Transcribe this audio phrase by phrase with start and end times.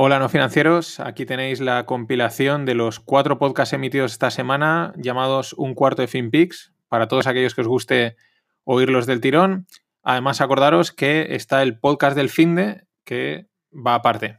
[0.00, 5.54] Hola no financieros, aquí tenéis la compilación de los cuatro podcasts emitidos esta semana llamados
[5.54, 8.16] Un cuarto de FinPix, para todos aquellos que os guste
[8.62, 9.66] oírlos del tirón.
[10.04, 14.38] Además acordaros que está el podcast del Finde que va aparte.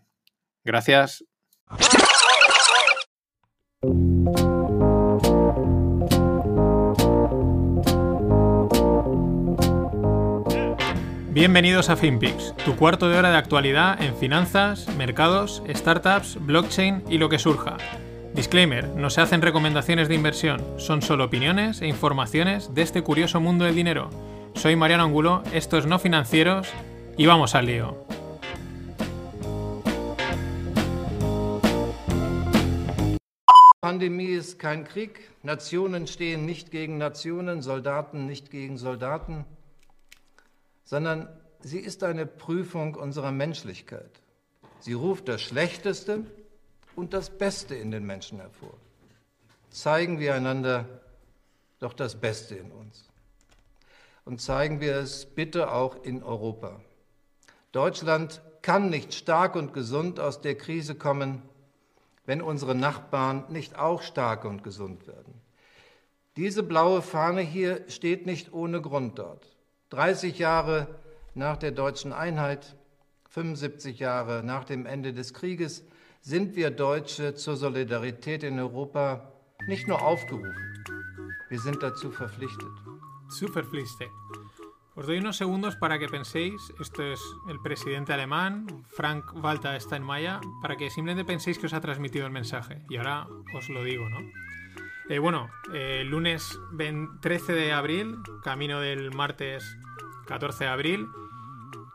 [0.63, 1.25] Gracias.
[11.39, 17.17] Bienvenidos a FinPix, tu cuarto de hora de actualidad en finanzas, mercados, startups, blockchain y
[17.17, 17.77] lo que surja.
[18.33, 23.39] Disclaimer, no se hacen recomendaciones de inversión, son solo opiniones e informaciones de este curioso
[23.39, 24.09] mundo del dinero.
[24.53, 26.67] Soy Mariano Angulo, esto es No Financieros
[27.17, 28.05] y vamos al lío.
[33.79, 39.45] Pandemie ist kein Krieg, Nationen stehen nicht gegen Nationen, Soldaten nicht gegen Soldaten.
[40.89, 41.29] Sondern
[41.59, 44.09] sie ist eine Prüfung unserer Menschlichkeit.
[44.79, 46.25] Sie ruft das Schlechteste
[46.95, 48.73] und das Beste in den Menschen hervor.
[49.69, 50.89] Zeigen wir einander
[51.77, 53.07] doch das Beste in uns.
[54.25, 56.81] Und zeigen wir es bitte auch in Europa.
[57.71, 61.43] Deutschland kann nicht stark und gesund aus der Krise kommen,
[62.25, 65.39] wenn unsere Nachbarn nicht auch stark und gesund werden.
[66.35, 69.58] Diese blaue Fahne hier steht nicht ohne Grund dort.
[69.89, 70.87] 30 Jahre
[71.33, 72.75] nach der deutschen Einheit,
[73.29, 75.83] 75 Jahre nach dem Ende des Krieges,
[76.21, 79.31] sind wir Deutsche zur Solidarität in Europa
[79.67, 80.55] nicht nur aufgerufen,
[81.49, 82.69] wir sind dazu verpflichtet.
[83.29, 84.09] Zu verpflichtet.
[84.95, 90.75] Os doy unos segundos para que penséis, esto es el presidente alemán, Frank-Walter Steinmeier, para
[90.75, 92.81] que simplemente penséis que os ha transmitido el mensaje.
[92.89, 94.19] Y ahora os lo digo, ¿no?
[95.09, 96.59] Eh, bueno, eh, lunes
[97.21, 99.75] 13 de abril, camino del martes
[100.27, 101.07] 14 de abril.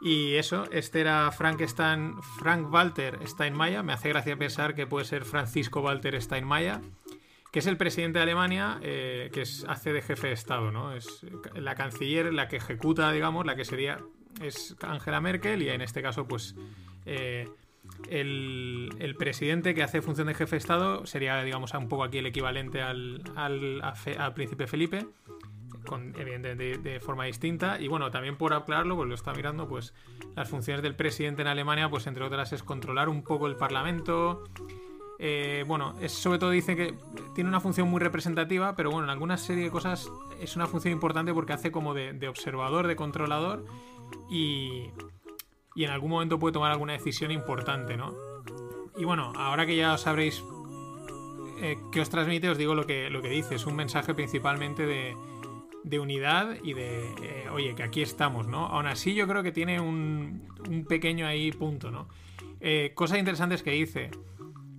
[0.01, 1.63] Y eso, este era Frank,
[2.41, 3.85] Frank Walter Steinmeier.
[3.85, 6.81] Me hace gracia pensar que puede ser Francisco Walter Steinmeier,
[7.53, 10.93] que es el presidente de Alemania, eh, que hace de jefe de Estado, ¿no?
[10.93, 11.25] Es
[11.55, 14.01] la canciller, la que ejecuta, digamos, la que sería
[14.43, 16.57] es Angela Merkel y en este caso, pues
[18.09, 22.27] el, presidente que hace función de jefe de Estado sería, digamos, un poco aquí el
[22.27, 23.23] equivalente al,
[24.35, 25.07] príncipe Felipe,
[25.87, 27.81] con, evidentemente de, forma distinta.
[27.81, 29.95] Y bueno, también por aclararlo, pues lo está mirando, pues
[30.37, 34.45] las funciones del presidente en Alemania, pues entre otras es controlar un poco el parlamento.
[35.19, 36.95] Eh, bueno, sobre todo dice que
[37.35, 40.93] tiene una función muy representativa, pero bueno, en alguna serie de cosas es una función
[40.93, 43.65] importante porque hace como de observador, de controlador
[44.29, 44.91] y,
[45.75, 48.15] y en algún momento puede tomar alguna decisión importante, ¿no?
[48.97, 50.45] Y bueno, ahora que ya sabréis
[51.61, 53.57] eh, qué os transmite, os digo lo que, lo que dice.
[53.57, 55.17] Es un mensaje principalmente de,
[55.83, 58.67] de unidad y de, eh, oye, que aquí estamos, ¿no?
[58.67, 62.09] Aún así yo creo que tiene un, un pequeño ahí punto, ¿no?
[62.61, 64.11] Eh, cosas interesantes que dice.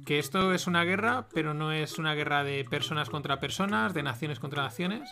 [0.06, 4.04] Que esto es una guerra, pero no es una guerra de personas contra personas, de
[4.04, 5.10] naciones contra naciones,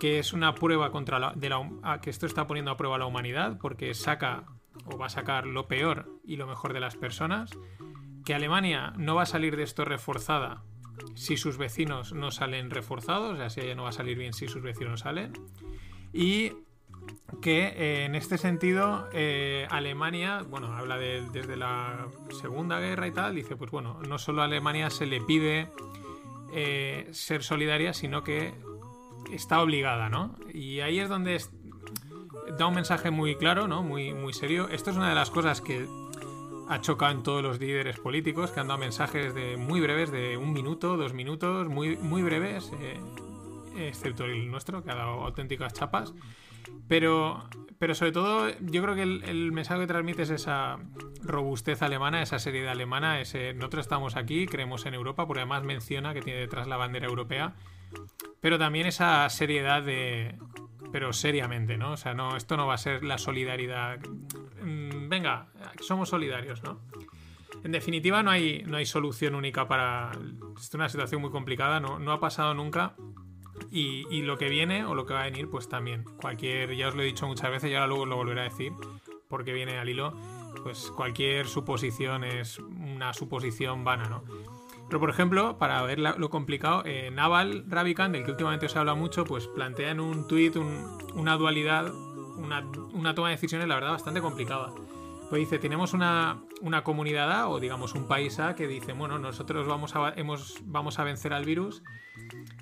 [0.00, 2.98] que es una prueba contra la, de la, que esto está poniendo a prueba a
[2.98, 4.44] la humanidad, porque saca
[4.86, 7.50] o va a sacar lo peor y lo mejor de las personas,
[8.24, 10.62] que Alemania no va a salir de esto reforzada
[11.14, 14.32] si sus vecinos no salen reforzados, o sea, si ella no va a salir bien
[14.32, 15.32] si sus vecinos salen,
[16.12, 16.52] y
[17.40, 22.06] que eh, en este sentido eh, Alemania, bueno, habla de, desde la
[22.40, 25.68] Segunda Guerra y tal, dice, pues bueno, no solo a Alemania se le pide
[26.52, 28.54] eh, ser solidaria, sino que
[29.32, 30.36] está obligada, ¿no?
[30.52, 31.40] Y ahí es donde
[32.58, 33.82] da un mensaje muy claro, ¿no?
[33.82, 34.68] Muy, muy serio.
[34.68, 35.86] Esto es una de las cosas que
[36.68, 40.36] ha chocado en todos los líderes políticos, que han dado mensajes de muy breves, de
[40.36, 43.00] un minuto, dos minutos, muy, muy breves, eh,
[43.76, 46.14] excepto el nuestro, que ha dado auténticas chapas.
[46.88, 47.48] Pero,
[47.78, 50.78] pero sobre todo, yo creo que el, mensaje que transmite es esa
[51.22, 56.14] robustez alemana, esa seriedad alemana, ese nosotros estamos aquí, creemos en Europa, porque además menciona
[56.14, 57.54] que tiene detrás la bandera europea,
[58.40, 60.36] pero también esa seriedad de,
[60.90, 61.92] pero seriamente, ¿no?
[61.92, 64.00] O sea, no, esto no va a ser la solidaridad.
[64.62, 65.48] Mm, venga,
[65.80, 66.80] somos solidarios, ¿no?
[67.64, 70.10] En definitiva, no hay, no hay solución única para.
[70.58, 72.94] Es una situación muy complicada, no, no ha pasado nunca.
[73.70, 76.04] Y, y, lo que viene o lo que va a venir, pues también.
[76.20, 78.72] Cualquier, ya os lo he dicho muchas veces y ahora luego lo volveré a decir,
[79.28, 80.14] porque viene al hilo.
[80.62, 84.24] Pues cualquier suposición es una suposición vana, ¿no?
[84.92, 88.94] Pero, por ejemplo, para ver lo complicado, eh, Naval Ravikant, del que últimamente os habla
[88.94, 90.54] mucho, pues plantea en un tuit
[91.14, 91.90] una dualidad,
[92.36, 94.70] una, toma de decisiones, la verdad, bastante complicada.
[95.32, 99.18] Pues dice, tenemos una, una comunidad A o digamos un país A que dice, bueno,
[99.18, 101.82] nosotros vamos a, hemos, vamos a vencer al virus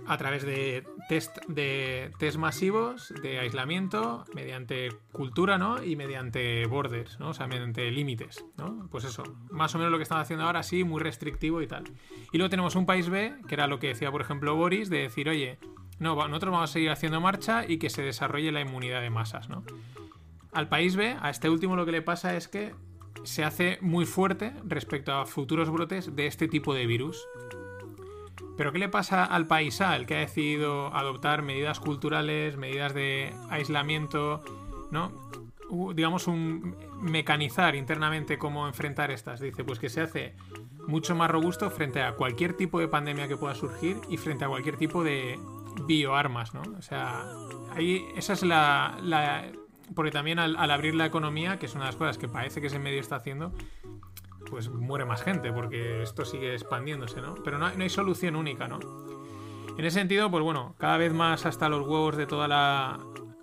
[0.06, 5.82] a través de test, de test masivos, de aislamiento, mediante cultura, ¿no?
[5.82, 7.31] Y mediante borders, ¿no?
[7.31, 8.87] O sea, mediante límites, ¿no?
[8.88, 11.82] Pues eso, más o menos lo que están haciendo ahora, sí, muy restrictivo y tal.
[12.31, 14.99] Y luego tenemos un país B, que era lo que decía, por ejemplo, Boris, de
[14.99, 15.58] decir, oye,
[15.99, 19.49] no, nosotros vamos a seguir haciendo marcha y que se desarrolle la inmunidad de masas,
[19.49, 19.64] ¿no?
[20.52, 22.75] Al país B, a este último lo que le pasa es que
[23.25, 27.26] se hace muy fuerte respecto a futuros brotes de este tipo de virus.
[28.56, 32.94] Pero ¿qué le pasa al país A, el que ha decidido adoptar medidas culturales, medidas
[32.94, 34.43] de aislamiento,
[34.91, 35.31] ¿no?
[35.94, 39.41] digamos un mecanizar internamente cómo enfrentar estas.
[39.41, 40.35] Dice, pues que se hace
[40.87, 44.49] mucho más robusto frente a cualquier tipo de pandemia que pueda surgir y frente a
[44.49, 45.38] cualquier tipo de
[45.87, 46.62] bioarmas, ¿no?
[46.76, 47.25] O sea,
[47.75, 48.99] ahí esa es la,
[49.94, 52.69] porque también al, abrir la economía, que es una de las cosas que parece que
[52.69, 53.52] ese medio está haciendo,
[54.48, 57.34] pues muere más gente, porque esto sigue expandiéndose, ¿no?
[57.44, 58.78] Pero no hay, solución única, ¿no?
[59.76, 63.00] En ese sentido, pues bueno, cada vez más hasta los huevos de toda la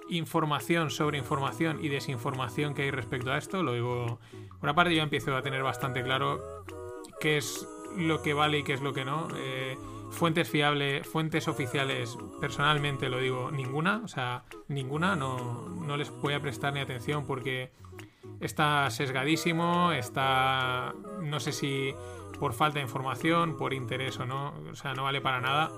[0.10, 4.20] información sobre información y desinformación que hay respecto a esto, lo digo,
[4.60, 6.64] por una parte yo empiezo a tener bastante claro
[7.20, 9.28] qué es lo que vale y qué es lo que no.
[9.36, 9.78] Eh,
[10.12, 16.34] fuentes fiables, fuentes oficiales, personalmente lo digo, ninguna, o sea, ninguna, no, no les voy
[16.34, 17.72] a prestar ni atención porque
[18.40, 21.94] está sesgadísimo, está, no sé si
[22.40, 25.72] por falta de información, por interés o no, o sea, no vale para nada.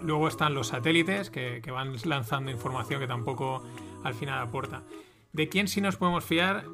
[0.00, 3.64] Luego están los satélites que, que van lanzando información que tampoco
[4.04, 4.84] al final aporta.
[5.32, 6.66] ¿De quién sí nos podemos fiar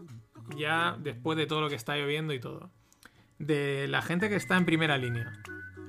[0.57, 2.71] ya después de todo lo que está lloviendo y todo?
[3.39, 5.41] De la gente que está en primera línea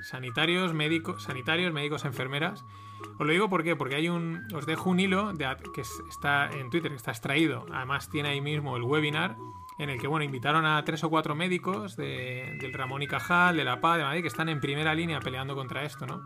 [0.06, 2.64] sanitarios, médicos, sanitarios, médicos, enfermeras.
[3.20, 5.34] Os lo digo porque hay un, os dejo un hilo
[5.74, 7.66] que está en Twitter, que está extraído.
[7.72, 9.36] Además tiene ahí mismo el webinar
[9.78, 13.64] en el que bueno invitaron a tres o cuatro médicos del Ramón y Cajal, de
[13.64, 16.22] la PA, de Madrid, que están en primera línea peleando contra esto, ¿no?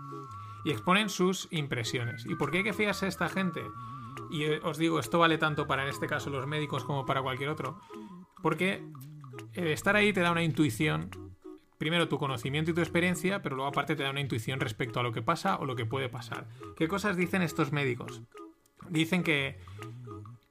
[0.63, 2.25] Y exponen sus impresiones.
[2.25, 3.63] ¿Y por qué hay que fiarse a esta gente?
[4.29, 7.21] Y eh, os digo, esto vale tanto para en este caso los médicos como para
[7.21, 7.79] cualquier otro.
[8.43, 8.83] Porque
[9.53, 11.09] eh, estar ahí te da una intuición
[11.79, 15.03] primero tu conocimiento y tu experiencia, pero luego aparte te da una intuición respecto a
[15.03, 16.45] lo que pasa o lo que puede pasar.
[16.77, 18.21] ¿Qué cosas dicen estos médicos?
[18.89, 19.57] Dicen que,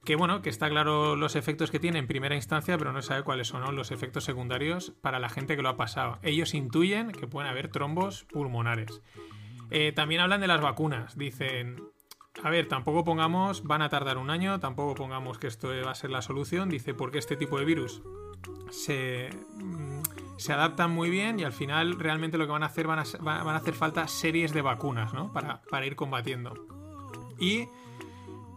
[0.05, 3.23] que bueno, que está claro los efectos que tiene en primera instancia, pero no sabe
[3.23, 6.19] cuáles son los efectos secundarios para la gente que lo ha pasado.
[6.23, 9.03] Ellos intuyen que pueden haber trombos pulmonares.
[9.71, 11.19] Eh, también hablan de las vacunas.
[11.19, 11.83] Dicen,
[12.43, 15.95] a ver, tampoco pongamos, van a tardar un año, tampoco pongamos que esto va a
[15.95, 16.71] ser la solución.
[16.71, 18.01] Dice, porque este tipo de virus
[18.71, 19.29] se
[20.39, 23.05] se adaptan muy bien y al final realmente lo que van a hacer van a,
[23.21, 25.33] van a hacer falta series de vacunas, ¿no?
[25.33, 26.55] Para, para, ir combatiendo.
[27.39, 27.69] Y...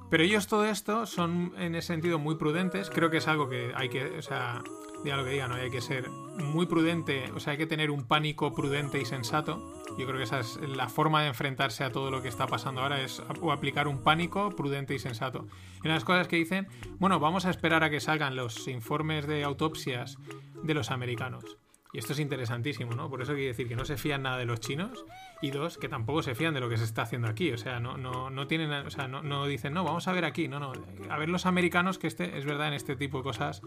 [0.09, 2.89] Pero ellos todo esto son en ese sentido muy prudentes.
[2.89, 4.17] Creo que es algo que hay que...
[4.17, 4.61] O sea,
[5.05, 5.55] diga lo que diga, ¿no?
[5.55, 7.31] Hay que ser muy prudente.
[7.33, 9.73] O sea, hay que tener un pánico prudente y sensato.
[9.97, 12.81] Yo creo que esa es la forma de enfrentarse a todo lo que está pasando
[12.81, 13.01] ahora.
[13.01, 15.47] Es o aplicar un pánico prudente y sensato.
[15.77, 16.67] Y una de las cosas que dicen,
[16.99, 20.17] bueno, vamos a esperar a que salgan los informes de autopsias
[20.61, 21.57] de los americanos.
[21.93, 23.09] Y esto es interesantísimo, ¿no?
[23.09, 25.05] Por eso quiere decir que no se fían nada de los chinos
[25.41, 27.51] y dos, que tampoco se fían de lo que se está haciendo aquí.
[27.51, 30.23] O sea, no, no, no tienen, o sea, no, no, dicen, no, vamos a ver
[30.23, 30.71] aquí, no, no.
[31.09, 33.61] A ver los americanos, que este, es verdad, en este tipo de cosas,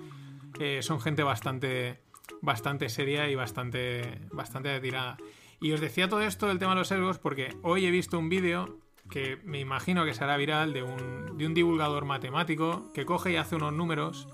[0.59, 2.01] eh, son gente bastante,
[2.41, 5.19] bastante seria y bastante, bastante tirada.
[5.61, 8.29] Y os decía todo esto del tema de los sesgos porque hoy he visto un
[8.29, 8.79] vídeo
[9.11, 13.37] que me imagino que será viral de un, de un divulgador matemático que coge y
[13.37, 14.29] hace unos números.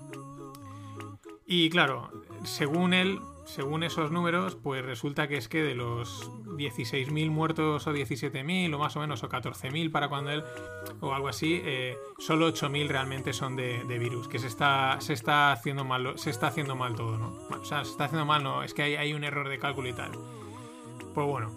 [1.45, 2.09] Y claro,
[2.43, 3.19] según él,
[3.51, 8.79] según esos números, pues resulta que es que de los 16.000 muertos o 17.000 o
[8.79, 10.43] más o menos o 14.000 para cuando él
[11.01, 15.51] o algo así, eh, solo 8.000 realmente son de, virus, que se está, se está
[15.51, 17.37] haciendo mal, se está haciendo mal todo, ¿no?
[17.49, 19.89] O sea, se está haciendo mal, no, es que hay, hay un error de cálculo
[19.89, 20.11] y tal.
[21.13, 21.51] Pues bueno,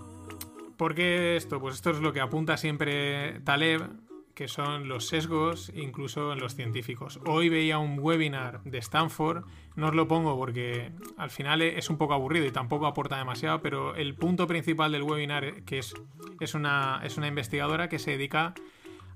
[0.77, 1.61] ¿por qué esto?
[1.61, 3.89] Pues esto es lo que apunta siempre Taleb
[4.35, 7.21] que son los sesgos incluso en los científicos.
[7.27, 9.45] Hoy veía un webinar de Stanford,
[9.77, 13.63] no os lo pongo porque al final es un poco aburrido y tampoco aporta demasiado,
[13.63, 15.95] pero el punto principal del webinar, que es,
[16.41, 18.55] es, una, es una investigadora que se dedica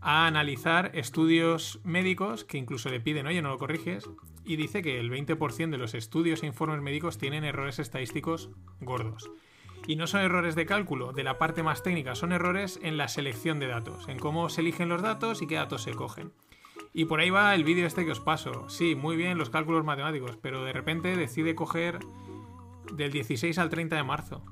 [0.01, 4.09] a analizar estudios médicos que incluso le piden, oye, no lo corriges,
[4.45, 9.31] y dice que el 20% de los estudios e informes médicos tienen errores estadísticos gordos.
[9.89, 13.09] Y no son errores de cálculo de la parte más técnica, son errores en la
[13.09, 16.31] selección de datos, en cómo se eligen los datos y qué datos se cogen.
[16.93, 18.69] Y por ahí va el vídeo este que os paso.
[18.69, 22.01] Sí, muy bien los cálculos matemáticos, pero de repente decide coger
[22.93, 24.45] del 16 al 30 de marzo.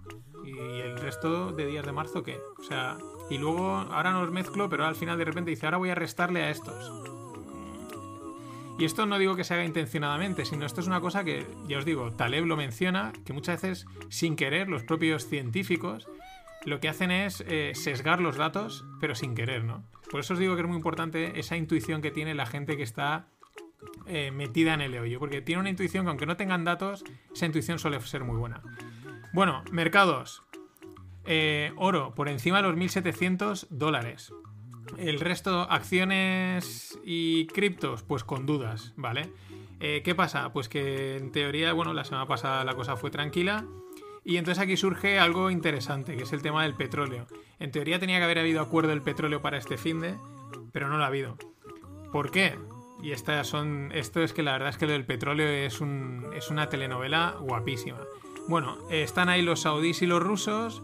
[0.43, 2.41] ¿Y el resto de días de marzo qué?
[2.59, 2.97] O sea,
[3.29, 5.95] y luego ahora no los mezclo, pero al final de repente dice, ahora voy a
[5.95, 7.16] restarle a estos.
[8.79, 11.79] Y esto no digo que se haga intencionadamente, sino esto es una cosa que, ya
[11.79, 16.09] os digo, Taleb lo menciona, que muchas veces sin querer los propios científicos
[16.67, 19.85] lo que hacen es eh, sesgar los datos, pero sin querer, ¿no?
[20.11, 22.83] Por eso os digo que es muy importante esa intuición que tiene la gente que
[22.83, 23.29] está
[24.07, 27.47] eh, metida en el hoyo, porque tiene una intuición que aunque no tengan datos, esa
[27.47, 28.63] intuición suele ser muy buena.
[29.33, 30.43] Bueno, mercados.
[31.25, 34.33] Eh, oro por encima de los 1.700 dólares.
[34.99, 39.31] El resto, acciones y criptos, pues con dudas, ¿vale?
[39.81, 40.53] Eh, ¿Qué pasa?
[40.53, 43.67] Pues que en teoría, bueno, la semana pasada la cosa fue tranquila.
[44.25, 47.27] Y entonces aquí surge algo interesante, que es el tema del petróleo.
[47.61, 50.17] En teoría tenía que haber habido acuerdo del petróleo para este fin de,
[50.73, 51.37] pero no lo ha habido.
[52.11, 52.59] ¿Por qué?
[53.03, 56.27] Y estas son, esto es que la verdad es que lo del petróleo es, un,
[56.35, 58.01] es una telenovela guapísima.
[58.49, 60.83] Bueno, están ahí los saudíes y los rusos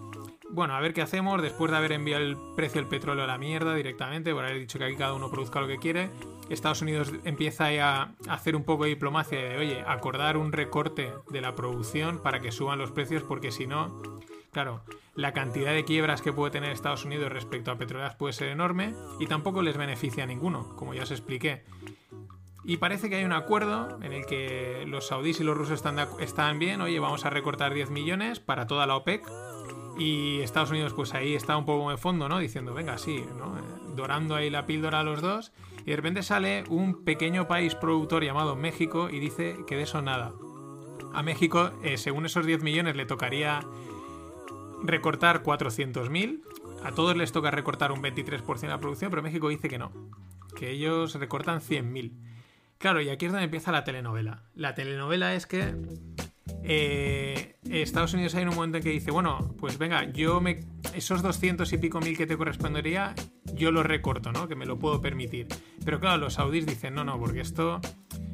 [0.53, 3.39] bueno, a ver qué hacemos después de haber enviado el precio del petróleo a la
[3.39, 6.11] mierda directamente, por haber dicho que aquí cada uno produzca lo que quiere.
[6.51, 11.41] Estados Unidos empieza a hacer un poco de diplomacia de, oye, acordar un recorte de
[11.41, 14.03] la producción para que suban los precios, porque si no,
[14.53, 14.83] claro,
[15.15, 18.95] la cantidad de quiebras que puede tener Estados Unidos respecto a petroleras puede ser enorme
[19.19, 21.65] y tampoco les beneficia a ninguno, como ya os expliqué.
[22.65, 25.83] Y parece que hay un acuerdo en el que los saudíes y los rusos
[26.21, 29.27] están, bien, oye, vamos a recortar 10 millones para toda la OPEC
[29.99, 32.39] y Estados Unidos, pues ahí está un poco de fondo, ¿no?
[32.39, 33.59] Diciendo, venga, sí, ¿no?
[33.59, 33.63] Eh,
[33.95, 35.53] dorando ahí la píldora a los dos.
[35.85, 40.01] Y de repente sale un pequeño país productor llamado México y dice que de eso
[40.01, 40.33] nada.
[41.13, 43.61] A México, eh, según esos 10 millones, le tocaría
[44.83, 46.43] recortar 400.000.
[46.85, 49.93] A todos les toca recortar un 23% de la producción, pero México dice que no.
[50.57, 52.13] Que ellos recortan 100.000.
[52.79, 54.43] Claro, y aquí es donde empieza la telenovela.
[54.55, 55.77] La telenovela es que
[56.65, 60.61] eh, Estados Unidos hay un momento en que dice, bueno, pues venga, yo me
[60.95, 63.15] esos 200 y pico mil que te correspondería,
[63.55, 64.49] yo lo recorto, ¿no?
[64.49, 65.49] Que me lo puedo permitir.
[65.85, 67.81] Pero claro, los saudíes dicen, no, no, porque esto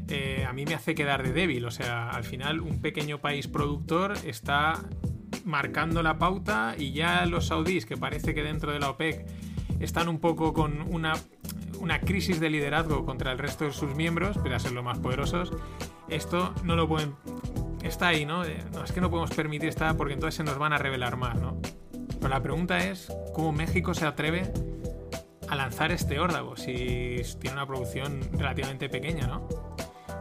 [0.08, 1.64] eh, a mí me hace quedar de débil.
[1.64, 4.82] O sea, al final un pequeño país productor está
[5.44, 9.26] marcando la pauta y ya los saudíes, que parece que dentro de la OPEC
[9.80, 11.14] están un poco con una,
[11.78, 14.99] una crisis de liderazgo contra el resto de sus miembros, pero a ser los más
[14.99, 15.52] poderosos,
[16.08, 17.14] esto no lo pueden
[17.88, 18.45] está ahí, ¿no?
[18.45, 21.61] Es que no podemos permitir esta porque entonces se nos van a revelar más, ¿no?
[22.21, 24.52] Pero la pregunta es, ¿cómo México se atreve
[25.49, 29.49] a lanzar este órdago si tiene una producción relativamente pequeña, ¿no?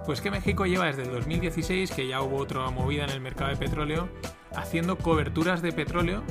[0.06, 3.50] Pues que México lleva desde el 2016, que ya hubo otra movida en el mercado
[3.50, 4.08] de petróleo,
[4.56, 6.24] haciendo coberturas de petróleo.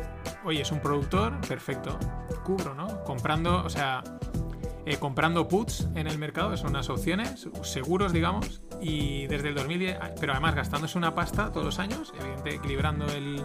[0.44, 1.98] Oye, es un productor, perfecto,
[2.44, 3.04] cubro, ¿no?
[3.04, 4.02] Comprando, o sea,
[4.86, 9.98] eh, comprando puts en el mercado, son unas opciones, seguros, digamos, y desde el 2010,
[10.20, 13.44] pero además gastándose una pasta todos los años, evidentemente equilibrando el.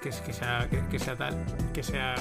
[0.00, 2.14] que, sea, que, sea tal, que sea.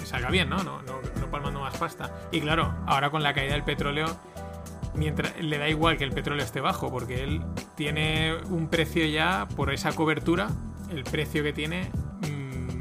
[0.00, 0.56] que salga bien, ¿no?
[0.64, 1.00] No, ¿no?
[1.20, 2.12] no palmando más pasta.
[2.32, 4.18] Y claro, ahora con la caída del petróleo,
[4.94, 7.40] mientras le da igual que el petróleo esté bajo, porque él
[7.76, 10.48] tiene un precio ya por esa cobertura,
[10.90, 11.88] el precio que tiene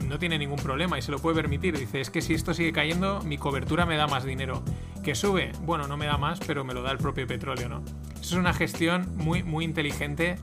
[0.09, 1.77] no tiene ningún problema y se lo puede permitir.
[1.77, 4.63] Dice, es que si esto sigue cayendo, mi cobertura me da más dinero.
[5.03, 5.51] ¿Que sube?
[5.61, 7.83] Bueno, no me da más, pero me lo da el propio petróleo, ¿no?
[8.13, 10.37] Eso es una gestión muy, muy inteligente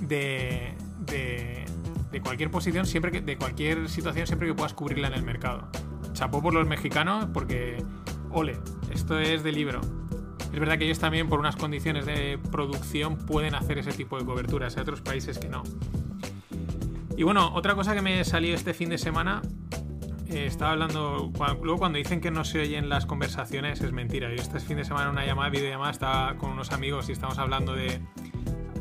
[0.00, 0.74] de,
[1.06, 5.68] de, cualquier posición, siempre que, de cualquier situación, siempre que puedas cubrirla en el mercado.
[6.12, 7.82] Chapó por los mexicanos porque,
[8.30, 8.56] ole,
[8.92, 9.80] esto es de libro.
[10.52, 14.24] Es verdad que ellos también, por unas condiciones de producción, pueden hacer ese tipo de
[14.24, 14.76] coberturas.
[14.76, 15.64] Hay otros países que no.
[17.16, 19.40] Y bueno, otra cosa que me salió este fin de semana,
[20.28, 21.30] eh, estaba hablando,
[21.62, 24.28] luego cuando dicen que no se oyen las conversaciones es mentira.
[24.30, 27.38] Yo este fin de semana en una llamada, videollamada, estaba con unos amigos y estamos
[27.38, 28.00] hablando de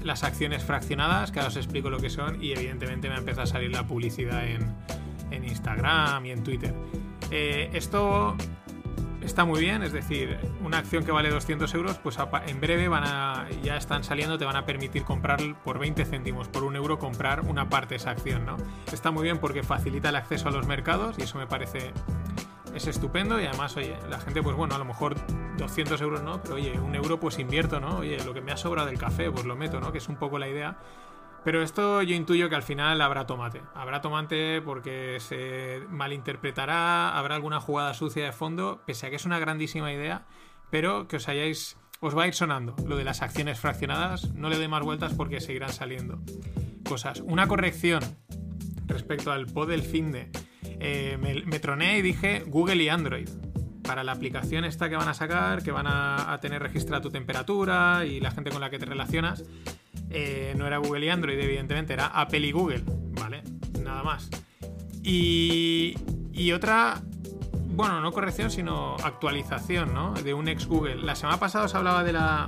[0.04, 3.46] las acciones fraccionadas, que ahora os explico lo que son y evidentemente me empieza a
[3.46, 6.74] salir la publicidad en, Instagram y en Twitter.
[7.32, 8.36] Eh, esto
[9.24, 13.04] está muy bien, es decir, una acción que vale 200 euros, pues en breve van
[13.06, 17.00] a, ya están saliendo, te van a permitir comprar por 20 céntimos, por un euro,
[17.00, 18.58] comprar una parte de esa acción, ¿no?
[18.92, 21.92] Está muy bien porque facilita el acceso a los mercados y eso me parece
[22.76, 25.16] es estupendo y además, oye, la gente, pues bueno, a lo mejor
[25.58, 28.00] 200 euros no, pero oye, un euro pues invierto, ¿no?
[28.00, 29.92] Oye, lo que me ha sobrado del café, pues lo meto, ¿no?
[29.92, 30.78] Que es un poco la idea.
[31.44, 33.62] Pero esto yo intuyo que al final habrá tomate.
[33.76, 39.26] Habrá tomate porque se malinterpretará, habrá alguna jugada sucia de fondo, pese a que es
[39.26, 40.26] una grandísima idea,
[40.70, 41.78] pero que os hayáis.
[42.00, 44.34] Os va a ir sonando lo de las acciones fraccionadas.
[44.34, 46.20] No le doy más vueltas porque seguirán saliendo
[46.84, 47.22] cosas.
[47.22, 48.04] Una corrección
[48.88, 50.30] respecto al pod del fin de.
[50.64, 53.30] Eh, me, troné y dije Google y Android.
[53.84, 57.10] Para la aplicación esta que van a sacar, que van a, a tener registrada tu
[57.10, 59.44] temperatura y la gente con la que te relacionas,
[60.14, 62.84] eh, no era Google y Android, evidentemente, era Apple y Google,
[63.20, 63.44] ¿vale?
[63.82, 64.30] Nada más.
[65.02, 65.96] Y,
[66.32, 67.02] y otra,
[67.70, 70.14] bueno, no corrección, sino actualización, ¿no?
[70.14, 70.98] De un ex Google.
[70.98, 72.48] La semana pasada os hablaba de la,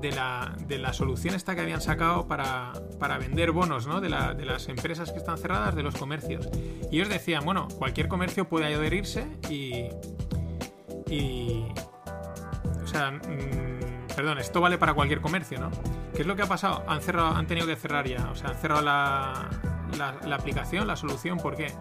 [0.00, 4.00] de la, de la solución esta que habían sacado para, para vender bonos, ¿no?
[4.00, 6.48] De, de, las empresas que están cerradas, de los comercios.
[6.90, 9.86] Y ellos decían, bueno, cualquier comercio puede adherirse y...
[11.12, 11.64] y
[12.82, 13.79] o sea, mmm,
[14.14, 15.70] perdón, esto vale para cualquier comercio, ¿no?
[16.14, 16.84] ¿Qué es lo que ha pasado?
[16.86, 19.48] Han, cerrado, han tenido que cerrar ya, o sea, han cerrado la,
[20.34, 21.72] aplicación, la solución, ¿por qué?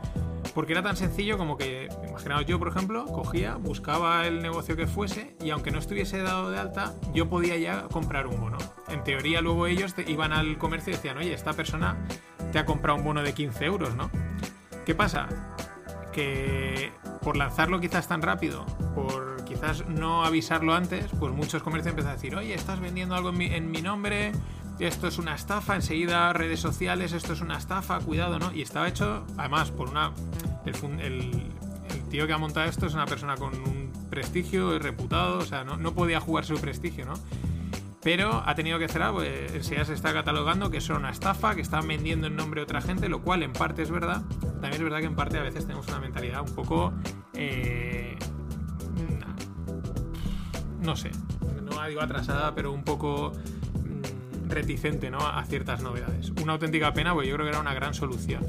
[0.54, 4.88] Porque era tan sencillo como que, imaginaos yo, por ejemplo, cogía, buscaba el negocio que
[4.88, 8.58] fuese y aunque no estuviese dado de alta, yo podía ya comprar un bono.
[8.88, 11.98] En teoría, luego ellos te, iban al comercio y decían, oye, esta persona
[12.52, 14.10] te ha comprado un bono de 15 euros, ¿no?
[14.86, 15.28] ¿Qué pasa?
[16.12, 22.12] Que por lanzarlo quizás tan rápido, por quizás no avisarlo antes, pues muchos comercios empiezan
[22.12, 24.32] a decir, oye, estás vendiendo algo en mi, nombre,
[24.78, 28.54] esto es una estafa, enseguida redes sociales, esto es una estafa, cuidado, ¿no?
[28.54, 30.14] Y estaba hecho, además, por una...
[30.66, 31.52] El,
[32.12, 35.64] tío que ha montado esto es una persona con un prestigio y reputado, o sea,
[35.64, 37.14] no, podía jugar su prestigio, ¿no?
[38.02, 41.62] Pero ha tenido que cerrar, pues enseguida se está catalogando que es una estafa, que
[41.62, 44.24] están vendiendo en nombre de otra gente, lo cual en parte es verdad.
[44.42, 46.94] También es verdad que en parte a veces tenemos una mentalidad un poco...
[47.34, 48.18] Eh,
[50.82, 51.12] no sé,
[51.64, 53.34] no digo atrasada, pero un poco
[54.48, 55.20] reticente ¿no?
[55.20, 56.32] a ciertas novedades.
[56.42, 58.48] Una auténtica pena, porque yo creo que era una gran solución.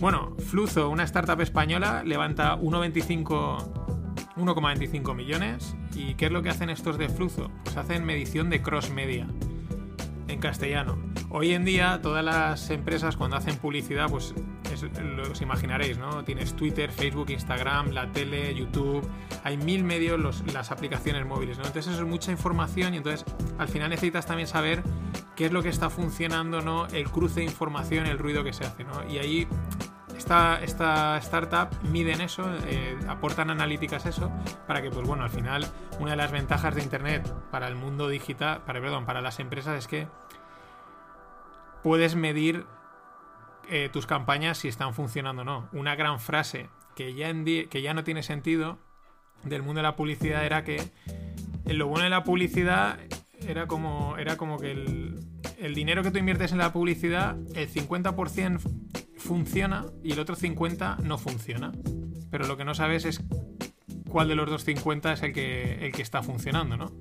[0.00, 5.76] Bueno, Fluzo, una startup española, levanta 1,25 millones.
[5.94, 7.50] ¿Y qué es lo que hacen estos de Fluzo?
[7.64, 9.26] Pues hacen medición de cross media
[10.30, 10.98] en castellano.
[11.28, 14.34] Hoy en día todas las empresas cuando hacen publicidad, pues
[14.72, 14.84] es,
[15.30, 16.24] os imaginaréis, ¿no?
[16.24, 19.06] Tienes Twitter, Facebook, Instagram, la tele, YouTube,
[19.44, 21.64] hay mil medios, los, las aplicaciones móviles, ¿no?
[21.64, 23.24] Entonces eso es mucha información y entonces
[23.58, 24.82] al final necesitas también saber
[25.36, 26.86] qué es lo que está funcionando, ¿no?
[26.86, 29.08] El cruce de información, el ruido que se hace, ¿no?
[29.08, 29.48] Y ahí
[30.20, 34.30] esta, esta, startup miden eso, eh, aportan analíticas eso,
[34.66, 35.66] para que, pues bueno, al final,
[35.98, 39.78] una de las ventajas de Internet para el mundo digital, para, perdón, para las empresas
[39.78, 40.08] es que
[41.82, 42.66] puedes medir
[43.70, 45.68] eh, tus campañas si están funcionando o no.
[45.72, 48.78] Una gran frase que ya, en que ya no tiene sentido
[49.42, 50.82] del mundo de la publicidad era que
[51.64, 52.98] lo bueno de la publicidad
[53.48, 55.18] era como, era como que el,
[55.60, 58.60] el dinero que tú inviertes en la publicidad, el 50%
[59.16, 61.72] funciona y el otro 50 no funciona.
[62.30, 63.22] Pero lo que no sabes es
[64.08, 66.92] cuál de los dos 50 es el que, el que está funcionando, ¿no?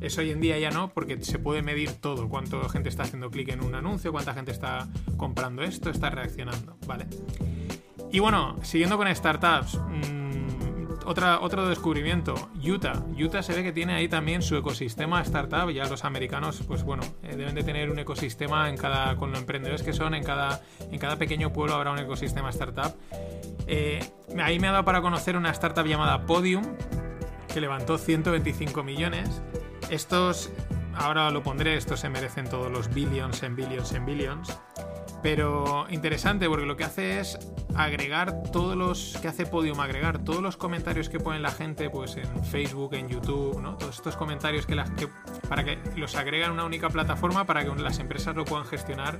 [0.00, 2.28] Eso hoy en día ya no, porque se puede medir todo.
[2.28, 6.76] Cuánta gente está haciendo clic en un anuncio, cuánta gente está comprando esto, está reaccionando,
[6.86, 7.06] ¿vale?
[8.12, 10.23] Y bueno, siguiendo con startups, mmm,
[11.04, 13.02] otra, otro descubrimiento, Utah.
[13.18, 15.70] Utah se ve que tiene ahí también su ecosistema startup.
[15.70, 19.40] Ya los americanos, pues bueno, eh, deben de tener un ecosistema en cada, con los
[19.40, 22.94] emprendedores que son, en cada, en cada pequeño pueblo habrá un ecosistema startup.
[23.66, 24.04] Eh,
[24.42, 26.64] ahí me ha dado para conocer una startup llamada Podium,
[27.52, 29.42] que levantó 125 millones.
[29.90, 30.50] Estos,
[30.96, 34.58] ahora lo pondré, estos se merecen todos los billions en billions en billions.
[35.22, 37.38] Pero interesante porque lo que hace es
[37.74, 42.16] agregar todos los que hace Podium, agregar todos los comentarios que pone la gente pues
[42.16, 43.76] en Facebook, en YouTube, ¿no?
[43.78, 45.08] Todos estos comentarios que, las, que
[45.48, 49.18] para que los agregan una única plataforma para que las empresas lo puedan gestionar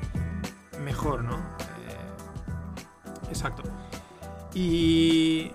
[0.85, 1.37] mejor, ¿no?
[1.37, 3.63] Eh, exacto.
[4.53, 5.51] Y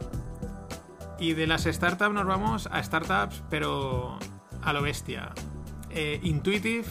[1.19, 4.17] y de las startups nos vamos a startups, pero
[4.63, 5.31] a lo bestia.
[5.91, 6.85] Eh, Intuitive,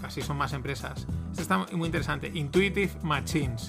[0.00, 1.06] casi son más empresas.
[1.30, 2.30] Esto está muy interesante.
[2.34, 3.68] Intuitive Machines.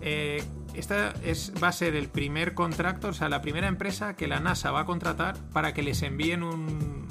[0.00, 0.42] Eh,
[0.74, 4.40] esta es, va a ser el primer contrato, o sea, la primera empresa que la
[4.40, 7.06] NASA va a contratar para que les envíen un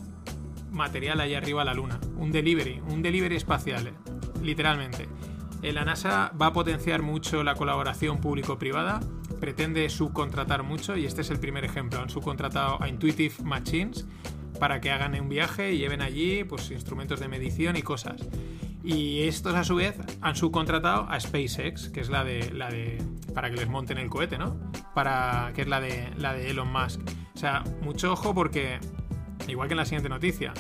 [0.72, 2.00] material allá arriba a la Luna.
[2.18, 3.94] Un delivery, un delivery espacial,
[4.42, 5.08] literalmente.
[5.62, 9.00] Eh, la NASA va a potenciar mucho la colaboración público-privada,
[9.40, 12.02] pretende subcontratar mucho y este es el primer ejemplo.
[12.02, 14.08] Han subcontratado a Intuitive Machines
[14.62, 18.22] para que hagan un viaje y lleven allí pues, instrumentos de medición y cosas.
[18.84, 23.00] Y estos a su vez han subcontratado a SpaceX, que es la de la de
[23.34, 24.56] para que les monten el cohete, ¿no?
[24.94, 27.02] Para que es la de la de Elon Musk.
[27.34, 28.78] O sea, mucho ojo porque
[29.48, 30.54] igual que en la siguiente noticia,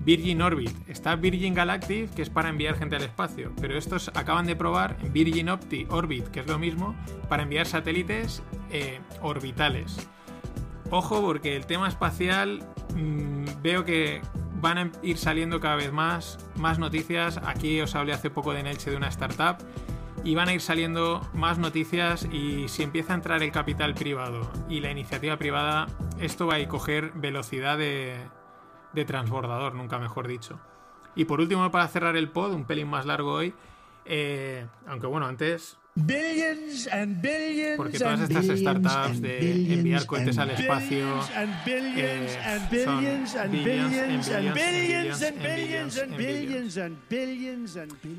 [0.00, 4.46] Virgin Orbit, está Virgin Galactic, que es para enviar gente al espacio, pero estos acaban
[4.46, 6.96] de probar Virgin Opti Orbit, que es lo mismo,
[7.28, 10.08] para enviar satélites eh, orbitales.
[10.90, 12.60] Ojo porque el tema espacial
[12.94, 14.20] mmm, veo que
[14.60, 17.40] van a ir saliendo cada vez más, más noticias.
[17.44, 19.56] Aquí os hablé hace poco de Nelche de una startup.
[20.22, 24.50] Y van a ir saliendo más noticias y si empieza a entrar el capital privado
[24.68, 25.86] y la iniciativa privada,
[26.20, 28.16] esto va a coger velocidad de,
[28.92, 30.60] de transbordador, nunca mejor dicho.
[31.14, 33.54] Y por último, para cerrar el pod, un pelín más largo hoy,
[34.06, 40.38] Eh, aunque bueno, antes Billions and billions Porque todas and estas startups de enviar cohetes
[40.38, 41.20] al espacio.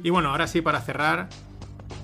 [0.03, 1.27] Y bueno, ahora sí, para cerrar,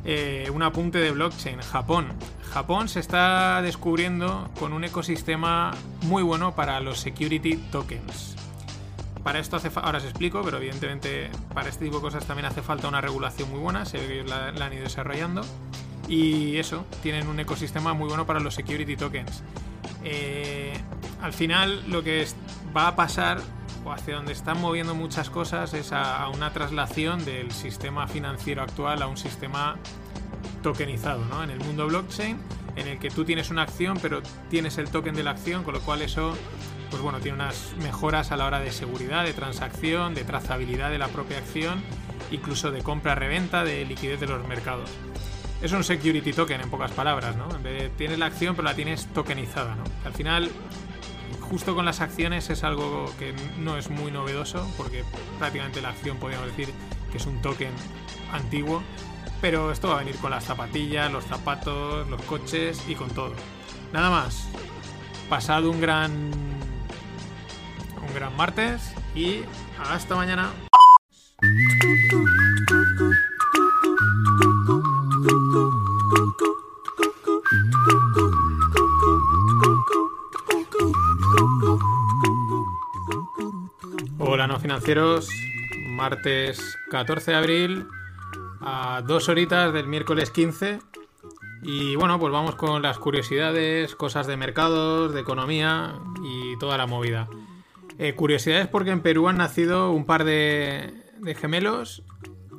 [0.03, 1.61] eh, un apunte de blockchain.
[1.61, 2.07] Japón.
[2.51, 8.35] Japón se está descubriendo con un ecosistema muy bueno para los security tokens.
[9.23, 12.61] Para esto hace ahora os explico, pero evidentemente para este tipo de cosas también hace
[12.61, 15.43] falta una regulación muy buena, se ellos la, han ido desarrollando.
[16.07, 19.43] Y eso, tienen un ecosistema muy bueno para los security tokens.
[20.03, 20.73] Eh,
[21.21, 22.27] al final lo que
[22.75, 23.39] va a pasar,
[23.85, 28.63] o hacia donde están moviendo muchas cosas, es a, a una traslación del sistema financiero
[28.63, 29.77] actual a un sistema
[30.63, 31.43] tokenizado, ¿no?
[31.43, 32.37] En el mundo blockchain,
[32.75, 35.73] en el que tú tienes una acción, pero tienes el token de la acción, con
[35.73, 36.37] lo cual eso,
[36.89, 40.97] pues bueno, tiene unas mejoras a la hora de seguridad, de transacción, de trazabilidad de
[40.97, 41.81] la propia acción,
[42.31, 44.89] incluso de compra-reventa, de liquidez de los mercados.
[45.61, 47.53] Es un security token, en pocas palabras, ¿no?
[47.55, 49.83] En vez de tienes la acción, pero la tienes tokenizada, ¿no?
[50.05, 50.49] Al final,
[51.39, 55.03] justo con las acciones es algo que no es muy novedoso, porque
[55.37, 56.73] prácticamente la acción podríamos decir
[57.11, 57.71] que es un token
[58.31, 58.81] antiguo,
[59.41, 63.33] pero esto va a venir con las zapatillas, los zapatos, los coches y con todo.
[63.91, 64.47] Nada más.
[65.29, 66.11] Pasado un gran
[68.01, 69.41] un gran martes y
[69.79, 70.51] hasta mañana.
[84.19, 85.29] Hola no financieros,
[85.87, 87.87] martes 14 de abril
[88.61, 90.79] a dos horitas del miércoles 15
[91.63, 96.87] y bueno pues vamos con las curiosidades, cosas de mercados, de economía y toda la
[96.87, 97.27] movida.
[97.97, 102.03] Eh, curiosidades porque en Perú han nacido un par de, de gemelos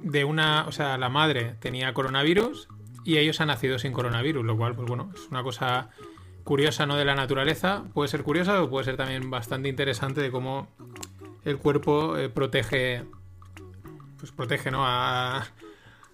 [0.02, 2.68] de una, o sea, la madre tenía coronavirus
[3.04, 5.90] y ellos han nacido sin coronavirus, lo cual pues bueno, es una cosa
[6.44, 10.30] curiosa no de la naturaleza, puede ser curiosa o puede ser también bastante interesante de
[10.30, 10.68] cómo
[11.44, 13.04] el cuerpo eh, protege
[14.18, 14.86] pues protege ¿no?
[14.86, 15.44] a,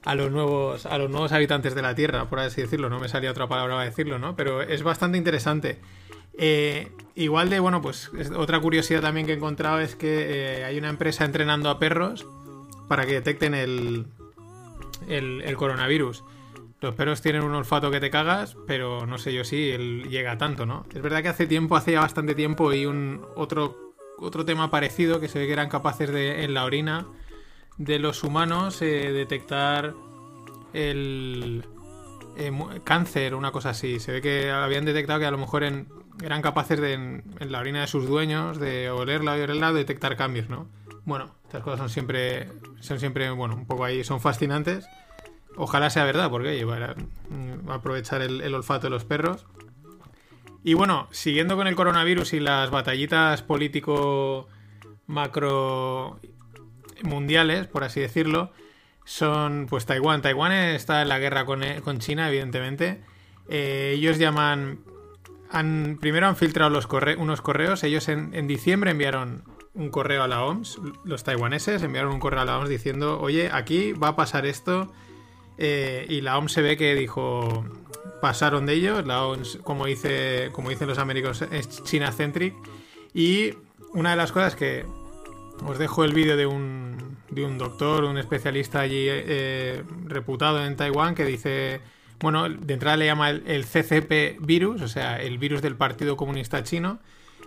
[0.09, 2.89] a los nuevos a los nuevos habitantes de la tierra por así decirlo.
[2.89, 5.79] No me salía otra palabra para decirlo no pero es bastante interesante.
[6.41, 10.65] Eh, igual de bueno pues es- otra curiosidad también que he encontrado es que eh,
[10.65, 12.27] hay una empresa entrenando a perros
[12.89, 14.07] para que detecten el
[15.09, 16.25] el, el coronavirus.
[16.81, 20.39] Los perros tienen un olfato que te cagas, pero no sé yo si él llega
[20.39, 20.87] tanto, ¿no?
[20.95, 25.19] Es verdad que hace tiempo, hace ya bastante tiempo, y un otro, otro tema parecido
[25.19, 27.07] que se ve que eran capaces de, en la orina
[27.79, 29.95] de los humanos, eh, detectar
[30.73, 31.65] el
[32.37, 32.53] eh,
[32.85, 34.01] cáncer, una cosa así.
[34.01, 37.81] Se ve que habían detectado que a lo mejor eran capaces de, en, la orina
[37.81, 40.67] de sus dueños, de olerla y olerla, detectar cambios, ¿no?
[41.05, 42.49] Bueno, estas cosas son siempre,
[42.81, 44.87] son siempre, bueno, un poco ahí, son fascinantes.
[45.57, 49.47] Ojalá sea verdad, porque mm, aprovechar el olfato de los perros.
[50.63, 54.49] Y bueno, siguiendo con el coronavirus y las batallitas político
[55.07, 56.21] macro
[57.03, 58.53] mundiales, por así decirlo,
[59.05, 60.21] son pues Taiwán.
[60.21, 63.01] Taiwán está en la guerra con, eh, con China, evidentemente.
[63.49, 64.81] Eh, ellos llaman...
[65.51, 66.79] Han, primero han filtrado
[67.17, 67.83] unos correos.
[67.85, 70.79] Ellos en, en diciembre enviaron un correo a la OMS.
[71.05, 74.93] Los taiwaneses enviaron un correo a la OMS diciendo, oye, aquí va a pasar esto.
[75.57, 77.65] Eh, y la OMS se ve que dijo,
[78.21, 79.07] pasaron de ellos.
[79.07, 82.55] La OMS, como, dice, como dicen los americanos, es China-centric.
[83.15, 83.55] Y
[83.95, 84.85] una de las cosas que
[85.67, 90.77] os dejo el vídeo de un, de un doctor, un especialista allí eh, reputado en
[90.77, 91.81] Taiwán que dice,
[92.21, 96.63] bueno, de entrada le llama el, CCP virus, o sea, el virus del Partido Comunista
[96.63, 96.99] Chino.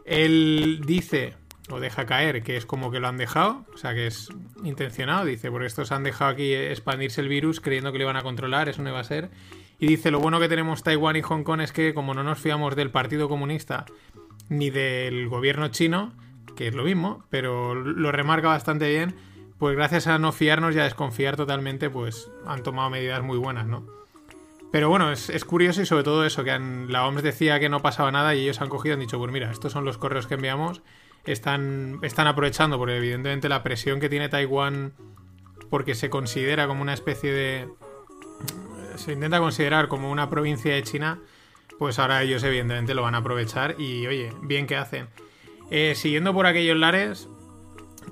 [0.05, 1.35] Él dice,
[1.69, 4.29] o deja caer, que es como que lo han dejado, o sea, que es
[4.63, 8.21] intencionado, dice, porque estos han dejado aquí expandirse el virus creyendo que lo iban a
[8.21, 9.29] controlar, eso no iba a ser.
[9.79, 12.39] Y dice, lo bueno que tenemos Taiwán y Hong Kong es que como no nos
[12.39, 13.85] fiamos del Partido Comunista
[14.47, 16.13] ni del gobierno chino,
[16.55, 19.15] que es lo mismo, pero lo remarca bastante bien,
[19.57, 23.67] pues gracias a no fiarnos y a desconfiar totalmente, pues han tomado medidas muy buenas,
[23.67, 23.85] ¿no?
[24.71, 27.81] Pero bueno, es, es curioso y sobre todo eso, que la OMS decía que no
[27.81, 30.27] pasaba nada y ellos han cogido y han dicho, pues mira, estos son los correos
[30.27, 30.81] que enviamos,
[31.25, 34.93] están, están aprovechando, porque evidentemente la presión que tiene Taiwán,
[35.69, 37.69] porque se considera como una especie de...
[38.95, 41.19] se intenta considerar como una provincia de China,
[41.77, 45.07] pues ahora ellos evidentemente lo van a aprovechar y oye, bien que hacen.
[45.71, 47.29] Eh, siguiendo por aquellos lares,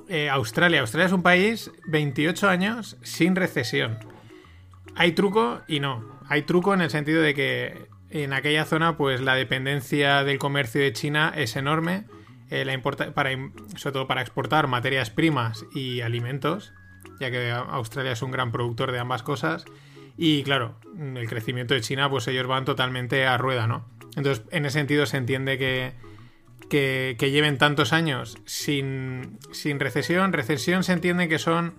[0.08, 0.80] eh, Australia.
[0.80, 4.00] Australia es un país 28 años sin recesión.
[4.96, 6.20] Hay truco y no.
[6.30, 10.82] Hay truco en el sentido de que en aquella zona, pues la dependencia del comercio
[10.82, 12.06] de China es enorme.
[12.50, 13.30] eh, la importa para,
[13.76, 16.74] sobre todo para exportar materias primas y alimentos.
[17.20, 19.66] ya que Australia es un gran productor de ambas cosas.
[20.18, 23.86] Y claro, el crecimiento de China, pues ellos van totalmente a rueda, ¿no?
[24.16, 25.94] Entonces, en ese sentido se entiende que,
[26.70, 30.32] que, lleven tantos años sin, sin recesión.
[30.32, 31.74] Recesión se entiende que son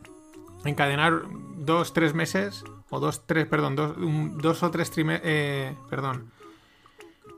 [0.64, 1.22] encadenar
[1.56, 6.30] dos, tres meses, o dos, tres, perdón, dos, dos o tres trimestres, perdón,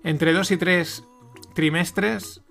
[0.02, 1.04] entre dos y tres
[1.54, 2.42] trimestres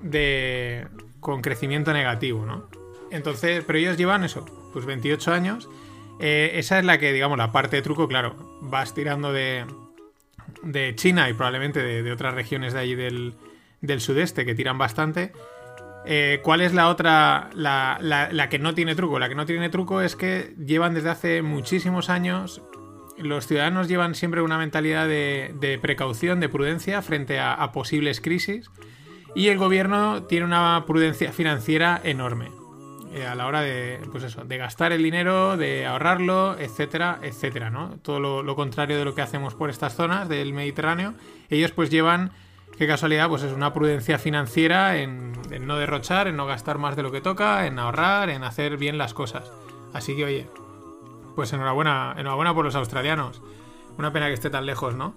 [0.00, 0.86] de
[1.20, 2.68] con crecimiento negativo, ¿no?
[3.10, 5.68] Entonces, pero ellos llevan eso, pues 28 años.
[6.20, 9.64] Eh, esa es la que, digamos, la parte de truco, claro, vas tirando de,
[10.62, 13.34] de China y probablemente de otras regiones de allí del,
[13.86, 15.32] del sudeste que tiran bastante.
[16.06, 19.18] Eh, ¿Cuál es la otra, la, la- que no tiene truco?
[19.18, 22.60] La que no tiene truco es que llevan desde hace muchísimos años,
[23.16, 28.70] los ciudadanos llevan siempre una mentalidad de, precaución, de prudencia frente a, posibles crisis
[29.34, 32.50] y el gobierno tiene una prudencia financiera enorme
[33.14, 37.70] eh, a la hora de, pues eso, de gastar el dinero, de ahorrarlo, etcétera, etcétera,
[37.70, 37.98] ¿no?
[38.02, 41.14] Todo lo contrario de lo que hacemos por estas zonas del Mediterráneo.
[41.48, 42.32] Ellos pues llevan,
[42.78, 47.02] qué casualidad, pues es una prudencia financiera en, no derrochar, en no gastar más de
[47.02, 49.50] lo que toca, en ahorrar, en hacer bien las cosas.
[49.92, 50.48] Así que oye,
[51.34, 53.42] pues enhorabuena, enhorabuena por los australianos.
[53.98, 55.14] Una pena que esté tan lejos, ¿no?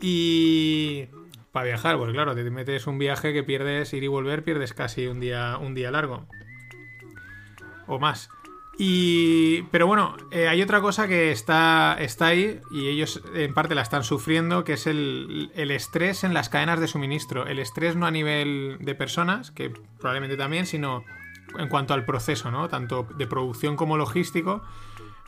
[0.00, 1.06] Y
[1.52, 5.06] para viajar, pues claro, te metes un viaje que pierdes ir y volver, pierdes casi
[5.06, 6.26] un día, un día largo
[7.88, 8.30] o más.
[8.80, 13.74] Y, pero bueno, eh, hay otra cosa que está, está ahí y ellos en parte
[13.74, 17.46] la están sufriendo, que es el, el estrés en las cadenas de suministro.
[17.48, 21.02] El estrés no a nivel de personas, que probablemente también, sino
[21.58, 22.68] en cuanto al proceso, ¿no?
[22.68, 24.62] Tanto de producción como logístico.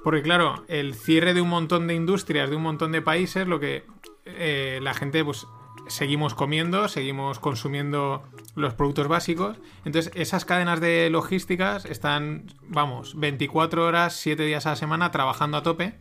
[0.04, 3.58] Porque claro, el cierre de un montón de industrias, de un montón de países, lo
[3.58, 3.84] que
[4.26, 5.48] eh, la gente pues
[5.90, 8.22] seguimos comiendo, seguimos consumiendo
[8.54, 9.58] los productos básicos.
[9.84, 15.56] Entonces, esas cadenas de logísticas están, vamos, 24 horas, 7 días a la semana trabajando
[15.56, 15.94] a tope.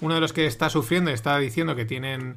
[0.00, 2.36] Uno de los que está sufriendo, está diciendo que tienen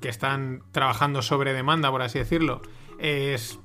[0.00, 2.60] que están trabajando sobre demanda, por así decirlo,
[2.98, 3.58] es,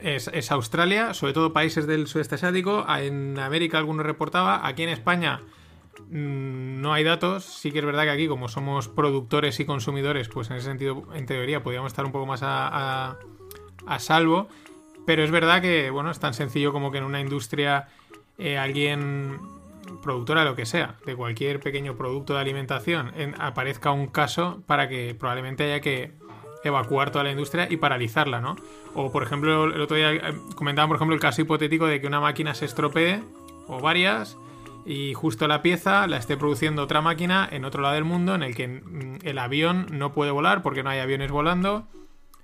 [0.00, 2.84] es, es Australia, sobre todo países del sudeste asiático.
[2.88, 5.42] En América algunos reportaba, aquí en España
[6.08, 7.44] no hay datos.
[7.44, 11.04] Sí que es verdad que aquí, como somos productores y consumidores, pues en ese sentido,
[11.14, 13.16] en teoría, podríamos estar un poco más a,
[13.98, 14.48] salvo.
[15.06, 17.88] Pero es verdad que, bueno, es tan sencillo como que en una industria
[18.38, 19.38] eh, alguien,
[20.02, 24.62] productora de lo que sea, de cualquier pequeño producto de alimentación, en- aparezca un caso
[24.66, 26.12] para que probablemente haya que
[26.64, 28.56] evacuar toda la industria y paralizarla, ¿no?
[28.94, 32.06] O, por ejemplo, el otro día eh, comentaban, por ejemplo, el caso hipotético de que
[32.06, 33.22] una máquina se estropee,
[33.68, 34.38] o varias,
[34.86, 38.42] y justo la pieza la esté produciendo otra máquina en otro lado del mundo en
[38.42, 41.86] el que mm, el avión no puede volar porque no hay aviones volando.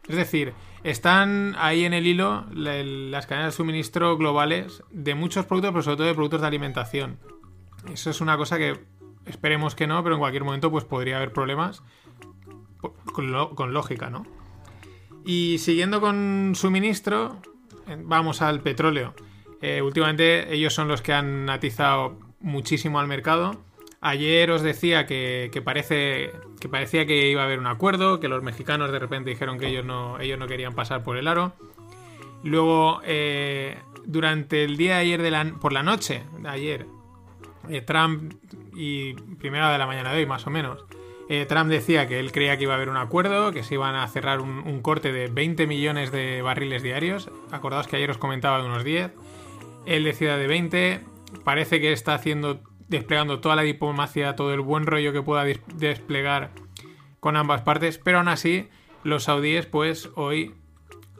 [0.08, 5.44] Es decir, están ahí en el hilo la- las cadenas de suministro globales de muchos
[5.46, 7.18] productos, pero sobre todo de productos de alimentación.
[7.92, 8.80] Eso es una cosa que
[9.26, 11.82] esperemos que no, pero en cualquier momento pues podría haber problemas
[13.54, 14.26] con lógica, ¿no?
[15.24, 17.36] Y siguiendo con suministro,
[17.86, 19.14] eh, vamos al petróleo.
[19.60, 23.60] Eh, últimamente ellos son los que han atizado muchísimo al mercado.
[24.02, 28.42] Ayer os decía que, parece que parecía que iba a haber un acuerdo, que los
[28.42, 31.52] mexicanos de repente dijeron que ellos no, ellos no querían pasar por el aro.
[32.42, 33.76] Luego, eh,
[34.06, 36.86] durante el día de ayer de la, por la noche, de ayer,
[37.68, 38.32] eh, Trump
[38.74, 40.86] y primera de la mañana de hoy, más o menos,
[41.28, 43.94] eh, Trump decía que él creía que iba a haber un acuerdo, que se iban
[43.94, 47.30] a cerrar un, un corte de 20 millones de barriles diarios.
[47.50, 49.12] Acordaos que ayer os comentaba de unos 10.
[49.84, 51.00] Él decía de 20.
[51.44, 56.50] Parece que está haciendo, desplegando toda la diplomacia, todo el buen rollo que pueda desplegar
[57.20, 57.98] con ambas partes.
[57.98, 58.68] Pero aún así,
[59.04, 60.54] los saudíes, pues hoy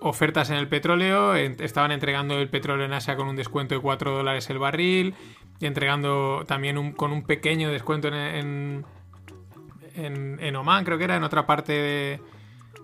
[0.01, 4.13] ofertas en el petróleo, estaban entregando el petróleo en Asia con un descuento de 4
[4.17, 5.15] dólares el barril,
[5.61, 8.85] entregando también con un pequeño descuento en, en,
[9.95, 12.21] en- en Oman, creo que era, en otra parte de-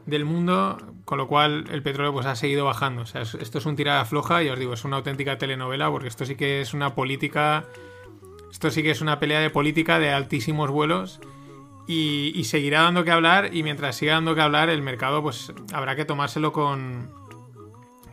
[0.06, 3.02] del mundo, con lo cual el petróleo pues ha seguido bajando.
[3.02, 5.90] O sea, es- esto es un tirada floja y os digo, es una auténtica telenovela
[5.90, 7.64] porque esto sí que es una política,
[8.50, 11.20] esto sí que es una pelea de política de altísimos vuelos
[11.88, 15.94] y, seguirá dando que hablar y mientras siga dando que hablar el mercado pues habrá
[15.94, 17.10] que tomárselo con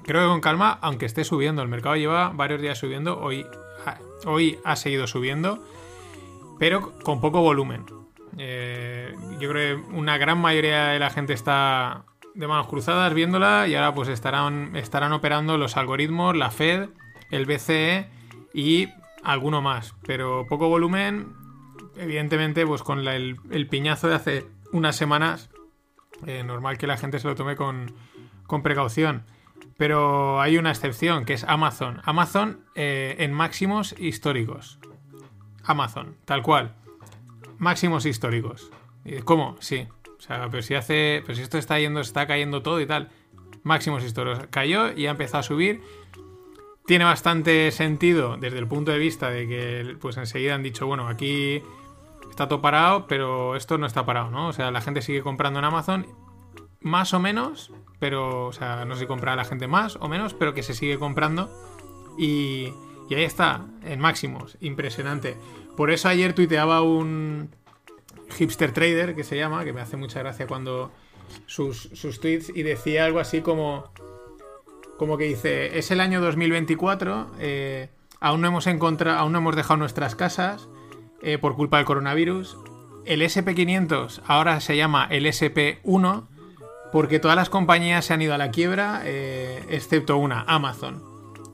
[0.04, 3.48] creo que con calma aunque esté subiendo el mercado lleva varios días subiendo hoy
[4.26, 5.64] hoy ha seguido subiendo
[6.60, 7.84] pero con poco volumen
[8.38, 13.68] Eh, yo creo que una gran mayoría de la gente está de manos cruzadas viéndola
[13.68, 16.90] y ahora pues estarán estarán operando los algoritmos la Fed
[17.30, 18.10] el BCE
[18.56, 18.90] y
[19.24, 21.44] alguno más pero poco volumen
[21.98, 25.50] evidentemente, pues con el piñazo de hace unas semanas,
[26.26, 27.94] eh, normal que la gente se lo tome con,
[28.48, 29.24] con precaución.
[29.78, 32.02] Pero hay una excepción, que es Amazon.
[32.04, 34.80] Amazon eh, en máximos históricos.
[35.64, 36.76] Amazon, tal cual.
[37.58, 38.72] Máximos históricos.
[39.26, 39.56] ¿Cómo?
[39.60, 39.88] Sí.
[40.18, 41.22] O sea, pero si hace.
[41.26, 43.10] Pero si esto está yendo, está cayendo todo y tal.
[43.64, 44.48] Máximos históricos.
[44.50, 45.82] Cayó y ha empezado a subir.
[46.86, 51.08] Tiene bastante sentido desde el punto de vista de que pues enseguida han dicho, bueno,
[51.08, 51.64] aquí
[52.30, 54.50] está todo parado, pero esto no está parado, ¿no?
[54.50, 56.06] O sea, la gente sigue comprando en Amazon
[56.82, 60.34] más o menos, pero, o sea, no sé si compra la gente más o menos,
[60.34, 61.50] pero que se sigue comprando.
[62.18, 62.74] Y
[63.10, 65.38] ahí está, en máximos, impresionante.
[65.76, 67.50] Por eso ayer tuiteaba un
[68.38, 70.92] hipster trader que se llama, que me hace mucha gracia cuando
[71.46, 73.92] sus, sus tweets y decía algo así como,
[74.98, 79.56] como que dice, es el año 2024, eh, aún no hemos encontrado, aún no hemos
[79.56, 80.68] dejado nuestras casas
[81.22, 82.58] eh, por culpa del coronavirus.
[83.06, 86.28] El SP500 ahora se llama el SP1
[86.92, 91.02] porque todas las compañías se han ido a la quiebra, eh, excepto una, Amazon.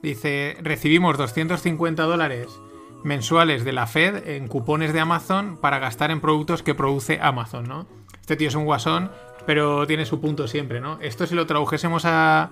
[0.02, 2.48] Dice, recibimos 250 dólares
[3.02, 7.64] mensuales de la Fed en cupones de Amazon para gastar en productos que produce Amazon,
[7.64, 7.86] ¿no?
[8.20, 9.10] Este tío es un guasón,
[9.46, 10.98] pero tiene su punto siempre, ¿no?
[11.00, 12.50] Esto si lo tradujésemos a,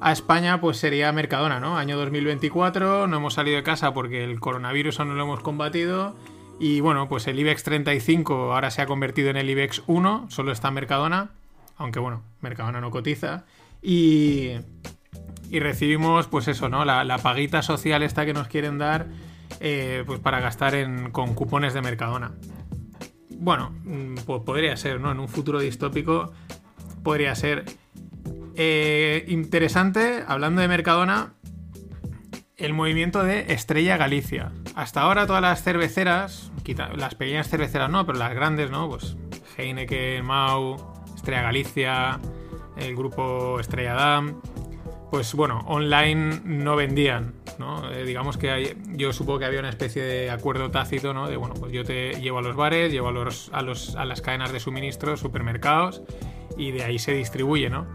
[0.00, 1.76] a España, pues sería Mercadona, ¿no?
[1.76, 6.14] Año 2024, no hemos salido de casa porque el coronavirus aún no lo hemos combatido.
[6.60, 10.52] Y bueno, pues el IBEX 35 ahora se ha convertido en el IBEX 1, solo
[10.52, 11.30] está Mercadona,
[11.76, 13.44] aunque bueno, Mercadona no cotiza.
[13.82, 14.52] Y,
[15.50, 16.84] y recibimos, pues eso, ¿no?
[16.84, 19.06] La, la paguita social esta que nos quieren dar
[19.60, 22.32] eh, pues para gastar en, con cupones de Mercadona.
[23.30, 25.12] Bueno, mm, pues podría ser, ¿no?
[25.12, 26.32] En un futuro distópico
[27.02, 27.64] podría ser.
[28.56, 31.34] Eh, interesante, hablando de Mercadona,
[32.56, 34.52] el movimiento de Estrella Galicia.
[34.74, 36.52] Hasta ahora todas las cerveceras,
[36.96, 38.88] las pequeñas cerveceras no, pero las grandes, ¿no?
[38.88, 39.16] Pues
[39.56, 40.76] Heineken, Mau,
[41.14, 42.20] Estrella Galicia,
[42.76, 44.40] el grupo Estrella Damm,
[45.14, 47.88] pues bueno, online no vendían, ¿no?
[47.92, 51.28] Eh, digamos que hay- yo supongo que había una especie de acuerdo tácito, ¿no?
[51.28, 54.04] De bueno, pues yo te llevo a los bares, llevo a, los, a, los, a
[54.04, 56.02] las cadenas de suministro, supermercados,
[56.58, 57.86] y de ahí se distribuye, ¿no?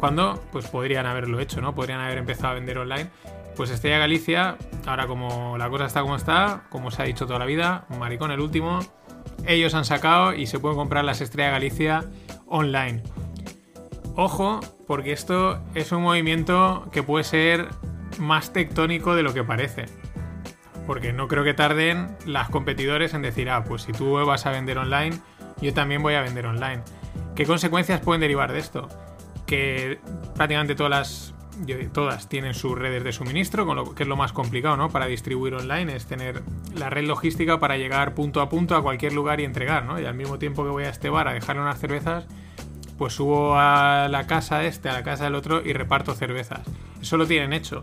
[0.00, 1.72] Cuando, pues podrían haberlo hecho, ¿no?
[1.72, 3.10] Podrían haber empezado a vender online.
[3.54, 7.38] Pues Estrella Galicia, ahora como la cosa está como está, como se ha dicho toda
[7.38, 8.80] la vida, maricón el último,
[9.46, 12.04] ellos han sacado y se pueden comprar las Estrella Galicia
[12.48, 13.04] online.
[14.18, 17.68] Ojo, porque esto es un movimiento que puede ser
[18.18, 19.84] más tectónico de lo que parece.
[20.86, 24.52] Porque no creo que tarden las competidores en decir, ah, pues si tú vas a
[24.52, 25.18] vender online,
[25.60, 26.82] yo también voy a vender online.
[27.34, 28.88] ¿Qué consecuencias pueden derivar de esto?
[29.46, 29.98] Que
[30.34, 31.34] prácticamente todas
[31.94, 34.88] las tienen sus redes de suministro, con lo que es lo más complicado, ¿no?
[34.88, 36.42] Para distribuir online, es tener
[36.74, 40.00] la red logística para llegar punto a punto a cualquier lugar y entregar, ¿no?
[40.00, 42.26] Y al mismo tiempo que voy a este bar a dejarle unas cervezas,
[42.98, 46.60] pues subo a la casa este, a la casa del otro y reparto cervezas.
[47.00, 47.82] Eso lo tienen hecho.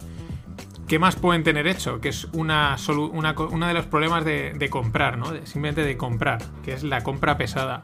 [0.88, 2.02] ¿Qué más pueden tener hecho?
[2.02, 2.76] Que es una,
[3.12, 5.28] una uno de los problemas de, de comprar, ¿no?
[5.46, 7.84] Simplemente de comprar, que es la compra pesada.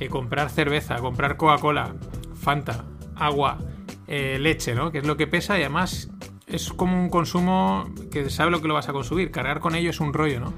[0.00, 1.94] Eh, comprar cerveza, comprar Coca-Cola,
[2.34, 2.84] Fanta,
[3.16, 3.58] agua,
[4.06, 4.92] eh, leche, ¿no?
[4.92, 6.08] Que es lo que pesa y además
[6.46, 9.30] es como un consumo que sabe lo que lo vas a consumir.
[9.32, 10.54] Cargar con ello es un rollo, ¿no?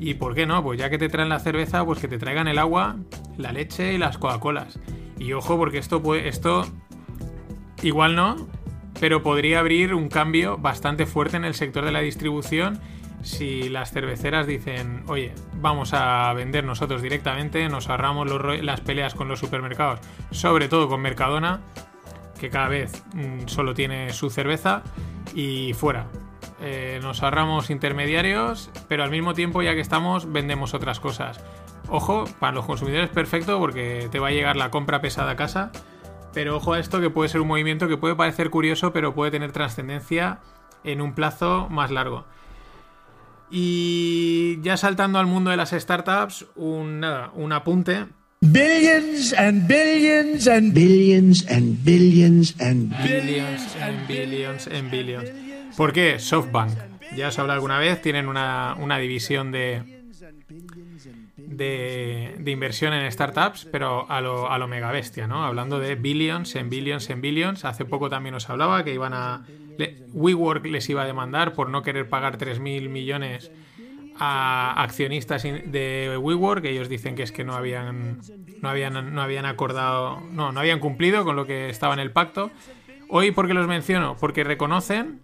[0.00, 0.62] ¿Y por qué no?
[0.62, 2.96] Pues ya que te traen la cerveza, pues que te traigan el agua,
[3.38, 4.78] la leche y las Coca-Colas.
[5.18, 6.66] Y ojo, porque esto puede, esto
[7.82, 8.36] igual no,
[9.00, 12.80] pero podría abrir un cambio bastante fuerte en el sector de la distribución
[13.24, 18.28] si las cerveceras dicen, oye, vamos a vender nosotros directamente, nos ahorramos
[18.62, 20.00] las peleas con los supermercados,
[20.30, 21.60] sobre todo con Mercadona,
[22.38, 24.82] que cada vez mm, solo tiene su cerveza
[25.34, 26.06] y fuera.
[26.60, 31.40] Eh, nos ahorramos intermediarios, pero al mismo tiempo, ya que estamos, vendemos otras cosas.
[31.88, 35.70] Ojo, para los consumidores perfecto porque te va a llegar la compra pesada a casa.
[36.32, 39.30] Pero ojo a esto que puede ser un movimiento que puede parecer curioso, pero puede
[39.30, 40.40] tener trascendencia
[40.82, 42.24] en un plazo más largo.
[43.50, 48.06] Y ya saltando al mundo de las startups, un, nada, un apunte.
[48.40, 55.30] Billions and billions and billions and billions and Billions and billions and billions.
[55.76, 56.18] ¿Por qué?
[56.18, 56.72] SoftBank.
[57.16, 60.03] Ya os hablado alguna vez, tienen una, una división de,
[61.56, 65.44] de, inversión en startups, pero a lo, a lo mega bestia, ¿no?
[65.44, 67.64] Hablando de billions en billions en billions.
[67.64, 69.44] Hace poco también os hablaba que iban a.
[69.78, 73.50] le- WeWork les iba a demandar por no querer pagar 3.000 millones
[74.18, 76.64] a accionistas de WeWork.
[76.64, 78.20] Ellos dicen que es que no habían,
[78.62, 82.10] no habían, no habían acordado, no, no habían cumplido con lo que estaba en el
[82.12, 82.50] pacto.
[83.08, 84.16] Hoy, ¿por qué los menciono?
[84.18, 85.20] Porque reconocen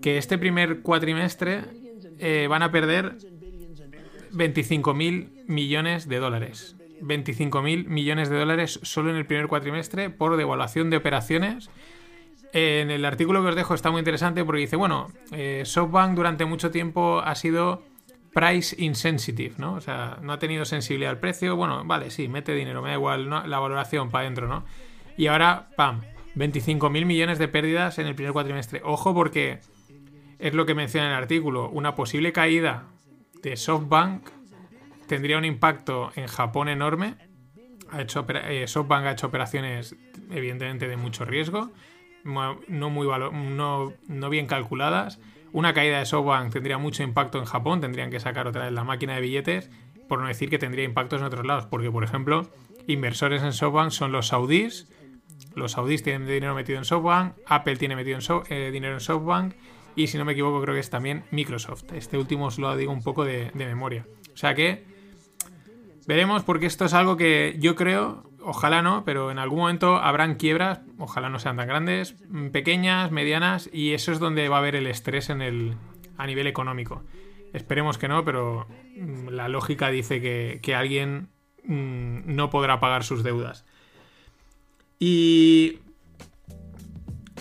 [0.00, 1.62] que este primer cuatrimestre
[2.18, 3.16] eh, van a perder
[4.32, 6.76] 25.000 millones de dólares.
[7.00, 11.70] 25.000 millones de dólares solo en el primer cuatrimestre por devaluación de operaciones.
[12.52, 16.44] En el artículo que os dejo está muy interesante porque dice, bueno, eh, SoftBank durante
[16.44, 17.84] mucho tiempo ha sido
[18.34, 19.74] price insensitive, ¿no?
[19.74, 21.56] O sea, no ha tenido sensibilidad al precio.
[21.56, 24.64] Bueno, vale, sí, mete dinero, me da igual la valoración para adentro, ¿no?
[25.16, 26.02] Y ahora, pam,
[26.36, 28.80] 25.000 millones de pérdidas en el primer cuatrimestre.
[28.84, 29.60] Ojo porque
[30.38, 31.68] es lo que menciona en el artículo.
[31.70, 32.84] Una posible caída
[33.42, 34.28] de SoftBank
[35.06, 37.16] tendría un impacto en Japón enorme.
[37.90, 39.96] Ha hecho, eh, SoftBank ha hecho operaciones
[40.30, 41.72] evidentemente de mucho riesgo,
[42.24, 42.60] no,
[42.90, 45.18] muy no, bien calculadas.
[45.52, 48.84] Una caída de SoftBank tendría mucho impacto en Japón, tendrían que sacar otra vez la
[48.84, 49.70] máquina de billetes,
[50.08, 52.48] por no decir que tendría impactos en otros lados, porque por ejemplo,
[52.86, 54.88] inversores en SoftBank son los saudíes,
[55.56, 58.18] los saudíes tienen dinero metido en SoftBank, Apple tiene metido
[58.48, 59.54] eh, dinero en SoftBank
[59.96, 61.92] y si no me equivoco creo que es también Microsoft.
[61.92, 64.06] Este último os lo digo un poco de, memoria.
[64.32, 64.84] O sea que
[66.06, 70.36] veremos porque esto es algo que yo creo, ojalá no, pero en algún momento habrán
[70.36, 74.60] quiebras, ojalá no sean tan grandes, mm, pequeñas, medianas y eso es donde va a
[74.60, 75.76] haber el estrés en el,
[76.16, 77.02] a nivel económico.
[77.52, 78.66] Esperemos que no, pero
[78.96, 81.28] mm, la lógica dice que, alguien
[81.64, 83.64] mm, no podrá pagar sus deudas.
[84.98, 85.78] Y.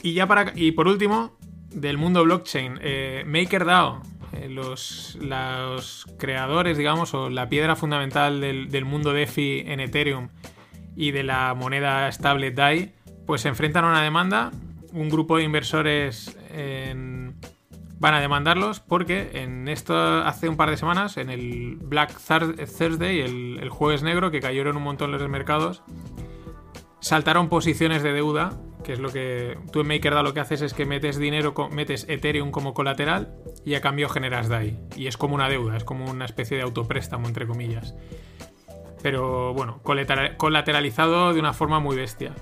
[0.01, 0.53] Y ya para.
[0.55, 1.37] Y por último,
[1.72, 4.01] del mundo blockchain, eh, MakerDAO.
[4.34, 10.30] Eh, los, los, creadores, digamos, o la piedra fundamental del, mundo DeFi en Ethereum
[10.95, 12.93] y de la moneda estable DAI,
[13.26, 14.51] pues se enfrentan a una demanda.
[14.93, 16.38] Un grupo de inversores
[17.99, 23.22] van a demandarlos porque en esto hace un par de semanas, en el Black Thursday,
[23.22, 25.84] el, el jueves negro, que cayeron un montón los mercados,
[27.01, 30.73] saltaron posiciones de deuda, que es lo que tú en MakerDAO lo que haces es
[30.73, 33.34] que metes dinero, metes Ethereum como colateral
[33.65, 34.77] y a cambio generas DAI.
[34.95, 37.95] Y es como una deuda, es como una especie de autopréstamo, entre comillas.
[39.01, 42.34] Pero bueno, colateralizado de una forma muy bestia.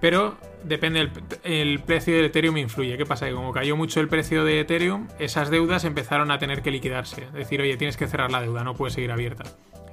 [0.00, 1.10] Pero depende,
[1.42, 2.96] el, precio del Ethereum influye.
[2.96, 3.26] ¿Qué pasa?
[3.26, 7.24] Que como cayó mucho el precio de Ethereum, esas deudas empezaron a tener que liquidarse.
[7.24, 9.44] Es decir, oye, tienes que cerrar la deuda, no puede seguir abierta.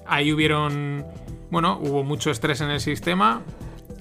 [0.05, 1.05] Ahí hubieron,
[1.49, 3.41] bueno, hubo mucho estrés en el sistema,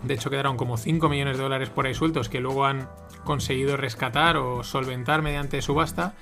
[0.02, 2.88] de hecho, quedaron como 5 millones de dólares por ahí sueltos que luego han
[3.24, 6.14] conseguido rescatar o solventar mediante subasta.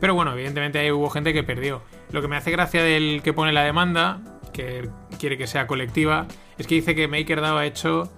[0.00, 1.82] Pero bueno, evidentemente ahí hubo gente que perdió.
[2.10, 4.20] Lo que me hace gracia del que pone la demanda,
[4.52, 6.26] que quiere que sea colectiva,
[6.58, 8.10] es que dice que MakerDAO ha hecho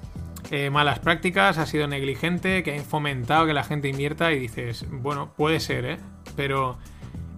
[0.51, 4.87] eh, malas prácticas, ha sido negligente, que ha fomentado que la gente invierta y dices,
[4.91, 5.99] bueno, puede ser, ¿eh?
[6.37, 6.79] Pero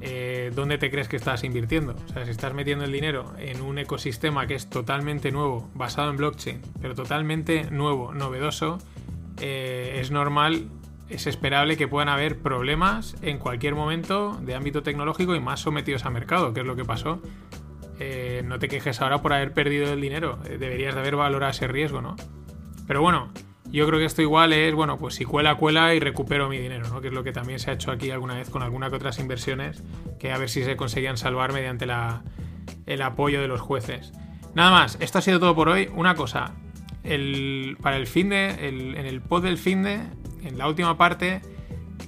[0.01, 1.95] eh, ¿dónde te crees que estás invirtiendo?
[2.09, 6.11] O sea, si estás metiendo el dinero en un ecosistema que es totalmente nuevo, basado
[6.11, 8.79] en blockchain, pero totalmente nuevo, novedoso,
[9.41, 10.69] eh, es normal,
[11.09, 16.05] es esperable que puedan haber problemas en cualquier momento de ámbito tecnológico y más sometidos
[16.05, 17.21] a mercado, que es lo que pasó.
[17.99, 21.67] Eh, no te quejes ahora por haber perdido el dinero, deberías de haber valorado ese
[21.67, 22.17] riesgo, ¿no?
[22.87, 23.31] Pero bueno,
[23.77, 26.89] yo creo que esto igual es, bueno, pues si cuela, cuela y recupero mi dinero,
[26.89, 27.01] ¿no?
[27.01, 29.19] Que es lo que también se ha hecho aquí alguna vez con alguna que otras
[29.19, 29.83] inversiones,
[30.19, 32.23] que a ver si se conseguían salvar mediante la,
[32.87, 34.13] el apoyo de los jueces.
[34.55, 35.91] Nada más, esto ha sido todo por hoy.
[35.95, 36.55] Una cosa,
[37.05, 40.01] el, para el fin de, en el pod del fin de,
[40.43, 41.43] en la última parte,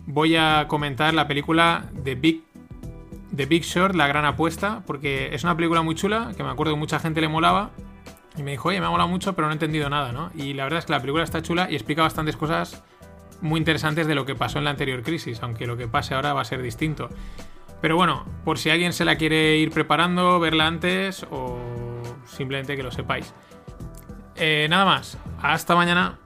[0.06, 2.44] voy a comentar la película de Big,
[3.36, 6.72] The Big Short, La Gran Apuesta, porque es una película muy chula, que me acuerdo
[6.72, 7.72] que mucha gente le molaba
[8.39, 10.30] y me dijo, oye, me ha molado mucho, pero no he entendido nada, ¿no?
[10.34, 12.82] Y la verdad es que la película está chula y explica bastantes cosas
[13.41, 16.32] muy interesantes de lo que pasó en la anterior crisis, aunque lo que pase ahora
[16.32, 17.09] va a ser distinto.
[17.80, 21.59] Pero bueno, por si alguien se la quiere ir preparando, verla antes o
[22.26, 23.32] simplemente que lo sepáis.
[24.36, 26.18] Eh, nada más, hasta mañana.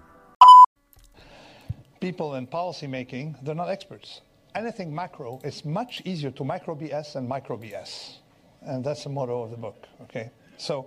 [1.99, 4.23] People in policy making, they're not experts.
[4.55, 8.19] Anything macro is much easier to micro BS and micro BS.
[8.67, 10.31] And that's the motto of the book, okay?
[10.57, 10.87] So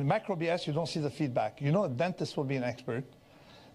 [0.00, 1.60] macro BS, you don't see the feedback.
[1.60, 3.04] You know a dentist will be an expert,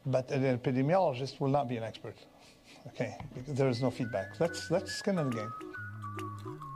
[0.05, 2.17] but an epidemiologist will not be an expert.
[2.87, 3.15] Okay,
[3.47, 4.37] there is no feedback.
[4.37, 5.53] That's, that's skin in the game.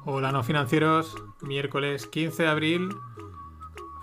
[0.05, 1.15] Hola, no financieros.
[1.41, 2.89] Miércoles 15 de abril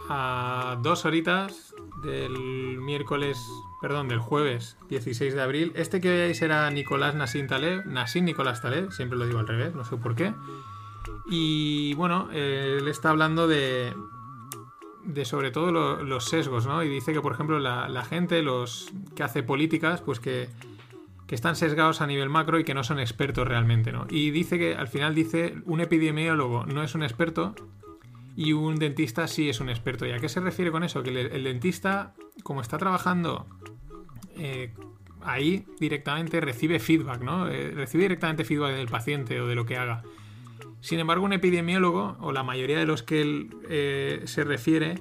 [0.09, 3.39] a dos horitas del miércoles,
[3.81, 5.73] perdón, del jueves 16 de abril.
[5.77, 9.75] Este que veáis era Nicolás Nassim Taleb, Nassim Nicolás Taleb, siempre lo digo al revés,
[9.75, 10.33] no sé por qué.
[11.31, 13.93] Y bueno, él está hablando de,
[15.09, 16.83] de sobre todo los sesgos, ¿no?
[16.83, 20.49] Y dice que, por ejemplo, la, gente, los que hace políticas, pues que,
[21.29, 24.07] están sesgados a nivel macro y que no son expertos realmente, ¿no?
[24.09, 27.55] Y dice que al final dice un epidemiólogo no es un experto
[28.35, 30.07] y un dentista sí es un experto.
[30.07, 31.03] ¿Y a qué se refiere con eso?
[31.03, 33.47] Que el, dentista, como está trabajando
[34.39, 34.73] eh,
[35.21, 37.49] ahí directamente, recibe feedback, ¿no?
[37.49, 40.03] Eh, recibe directamente feedback del paciente o de lo que haga.
[40.81, 44.97] Sin embargo, un epidemiólogo, o la mayoría de los que él eh, se refiere,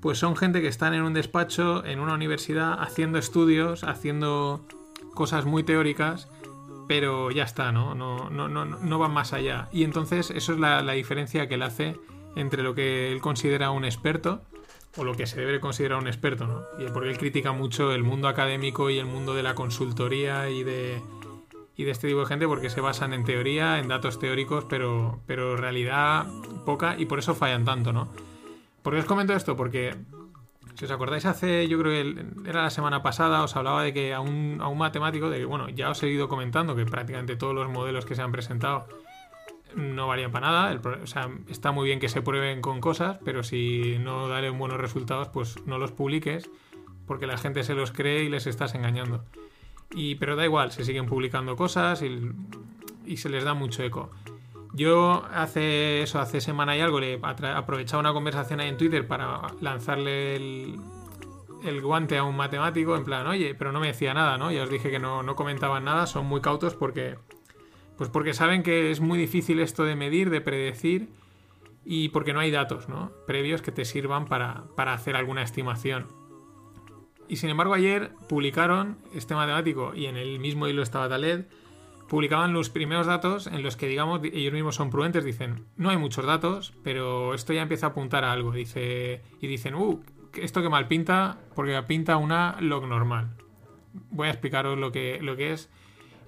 [0.00, 4.66] pues son gente que están en un despacho, en una universidad, haciendo estudios, haciendo
[5.14, 6.28] cosas muy teóricas,
[6.88, 7.94] pero ya está, ¿no?
[7.94, 9.68] No, no, no, no van más allá.
[9.72, 11.96] Y entonces eso es la, la diferencia que él hace
[12.34, 14.42] entre lo que él considera un experto
[14.96, 16.62] o lo que se debe considerar un experto, ¿no?
[16.84, 20.64] Y porque él critica mucho el mundo académico y el mundo de la consultoría y
[20.64, 21.00] de,
[21.80, 25.20] y de este tipo de gente porque se basan en teoría, en datos teóricos, pero,
[25.26, 26.26] pero realidad
[26.66, 28.12] poca y por eso fallan tanto, ¿no?
[28.82, 29.56] ¿Por qué os comento esto?
[29.56, 29.96] Porque
[30.74, 34.12] si os acordáis hace, yo creo que era la semana pasada, os hablaba de que
[34.12, 37.34] a un, a un matemático, de que, bueno, ya os he ido comentando que prácticamente
[37.36, 38.86] todos los modelos que se han presentado
[39.74, 40.80] no varían para nada.
[41.02, 44.78] o sea, está muy bien que se prueben con cosas, pero si no dan buenos
[44.78, 46.50] resultados, pues no los publiques
[47.06, 49.24] porque la gente se los cree y les estás engañando.
[49.92, 52.30] Y, pero da igual, se siguen publicando cosas y,
[53.06, 54.10] y se les da mucho eco.
[54.72, 59.40] Yo hace eso, hace semana y algo, le aprovechaba una conversación ahí en Twitter para
[59.60, 60.76] lanzarle el,
[61.64, 64.52] el, guante a un matemático, en plan, oye, pero no me decía nada, ¿no?
[64.52, 67.16] Ya os dije que no, no comentaban nada, son muy cautos porque
[68.00, 71.10] pues porque saben que es muy difícil esto de medir, de predecir
[71.84, 73.12] y porque no hay datos ¿no?
[73.26, 76.06] previos que te sirvan para, hacer alguna estimación.
[77.30, 81.44] Y sin embargo ayer publicaron este matemático y en el mismo hilo estaba Taled,
[82.08, 85.96] publicaban los primeros datos en los que digamos ellos mismos son prudentes, dicen, no hay
[85.96, 90.02] muchos datos, pero esto ya empieza a apuntar a algo, dice y dicen, "Uh,
[90.34, 93.30] esto que mal pinta porque pinta una log normal."
[94.10, 95.70] Voy a explicaros lo que, lo que es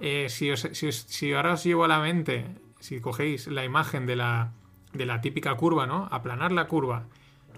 [0.00, 2.46] eh, si, ahora os llevo a la mente,
[2.78, 4.52] si cogéis la imagen de la,
[4.92, 6.06] de la típica curva, ¿no?
[6.12, 7.08] Aplanar la curva,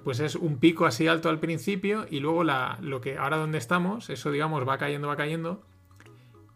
[0.04, 4.10] pues es un pico así alto al principio y luego lo que ahora donde estamos,
[4.10, 5.62] eso digamos va cayendo, va cayendo,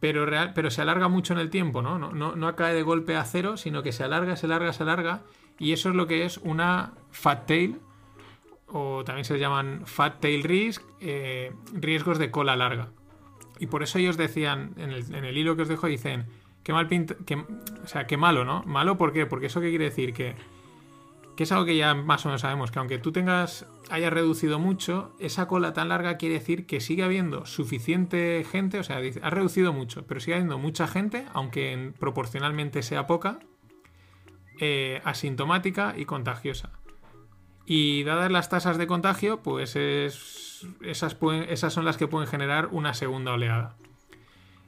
[0.00, 1.98] pero, se alarga mucho en el tiempo, ¿no?
[1.98, 4.84] No, no, no cae de golpe a cero, sino que se alarga, se alarga, se
[4.84, 5.22] alarga
[5.58, 7.80] y eso es lo que es una fat tail
[8.68, 12.90] o también se llaman fat tail risk, eh, riesgos de cola larga.
[13.58, 16.26] Y por eso ellos decían, en el, hilo que os dejo, dicen,
[16.62, 18.62] qué mal pinta, que, o sea, qué malo, ¿no?
[18.64, 19.26] Malo, ¿por qué?
[19.26, 20.36] Porque eso qué quiere decir que,
[21.38, 24.58] que es algo que ya más o menos sabemos, que aunque tú tengas, hayas reducido
[24.58, 29.30] mucho, esa cola tan larga quiere decir que sigue habiendo suficiente gente, o sea, ha
[29.30, 33.38] reducido mucho, pero sigue habiendo mucha gente, aunque proporcionalmente sea poca,
[34.58, 36.72] eh, asintomática y contagiosa.
[37.64, 41.16] Y dadas las tasas de contagio, pues es, esas,
[41.48, 43.76] esas son las que pueden generar una segunda oleada.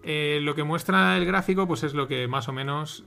[0.05, 3.07] Eh, lo que muestra el gráfico, pues es lo que más o menos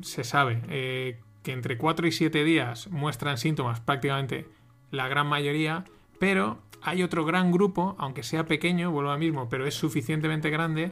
[0.00, 0.62] se sabe.
[0.70, 4.48] Eh, que entre 4 y 7 días muestran síntomas prácticamente
[4.90, 5.84] la gran mayoría,
[6.18, 10.90] pero hay otro gran grupo, aunque sea pequeño, vuelvo a mismo, pero es suficientemente grande,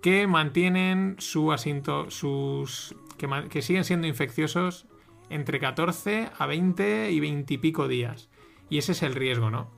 [0.00, 2.94] que mantienen su asinto, sus.
[3.18, 4.86] Que, que siguen siendo infecciosos
[5.30, 8.30] entre 14 a 20 y 20 y pico días.
[8.70, 9.68] Y ese es el riesgo, ¿no?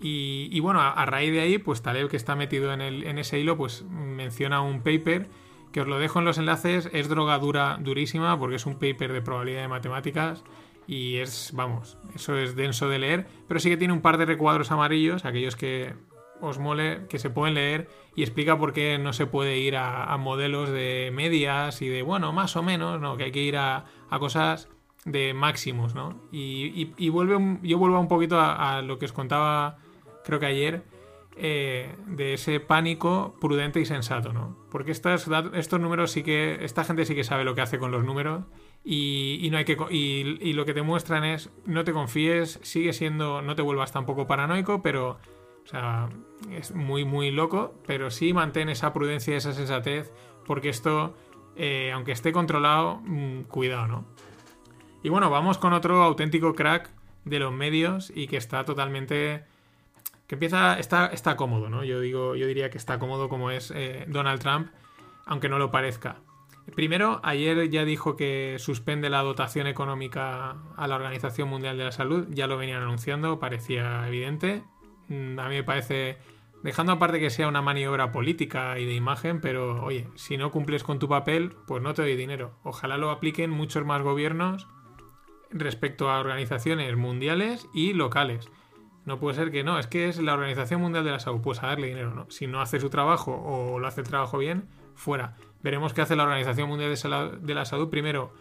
[0.00, 3.40] Y, bueno, a, raíz de ahí, pues Taleb, que está metido en, el, en ese
[3.40, 5.28] hilo, pues menciona un paper
[5.72, 6.88] que os lo dejo en los enlaces.
[6.92, 10.44] Es droga dura, durísima, porque es un paper de probabilidad de matemáticas
[10.86, 14.26] y es, vamos, eso es denso de leer, pero sí que tiene un par de
[14.26, 15.94] recuadros amarillos, aquellos que
[16.40, 20.16] os mole, que se pueden leer y explica por qué no se puede ir a,
[20.16, 23.16] modelos de medias y de, bueno, más o menos, ¿no?
[23.16, 23.84] Que hay que ir a,
[24.18, 24.68] cosas
[25.04, 26.20] de máximos, ¿no?
[26.32, 29.78] Y, vuelve yo vuelvo un poquito a, lo que os contaba,
[30.24, 30.82] creo que ayer,
[31.42, 34.56] eh, de ese pánico prudente y sensato, ¿no?
[34.70, 37.90] Porque estos, estos números sí que, esta gente sí que sabe lo que hace con
[37.90, 38.44] los números
[38.84, 43.42] y, no hay que, y lo que te muestran es, no te confíes, sigue siendo,
[43.42, 45.18] no te vuelvas tampoco paranoico, pero
[45.64, 46.08] o sea,
[46.50, 50.12] es muy, muy loco, pero sí mantén esa prudencia y esa sensatez,
[50.46, 51.14] porque esto,
[51.56, 54.04] eh, aunque esté controlado, mm, cuidado, ¿no?
[55.02, 56.90] Y bueno, vamos con otro auténtico crack
[57.24, 59.44] de los medios y que está totalmente
[60.30, 61.82] que empieza está, está cómodo, ¿no?
[61.82, 64.68] Yo digo, yo diría que está cómodo como es eh, Donald Trump,
[65.26, 66.20] aunque no lo parezca.
[66.76, 71.90] Primero, ayer ya dijo que suspende la dotación económica a la Organización Mundial de la
[71.90, 74.62] Salud, ya lo venían anunciando, parecía evidente.
[75.08, 76.18] Mm, a mí me parece,
[76.62, 80.84] dejando aparte que sea una maniobra política y de imagen, pero oye, si no cumples
[80.84, 82.52] con tu papel, pues no te doy dinero.
[82.62, 84.68] Ojalá lo apliquen muchos más gobiernos
[85.50, 88.48] respecto a organizaciones mundiales y locales.
[89.10, 91.64] No puede ser que no, es que es la Organización Mundial de la Salud, pues
[91.64, 92.30] a darle dinero, ¿no?
[92.30, 95.34] Si no hace su trabajo o lo hace el trabajo bien, fuera.
[95.64, 96.96] Veremos qué hace la Organización Mundial
[97.42, 98.32] de la Salud primero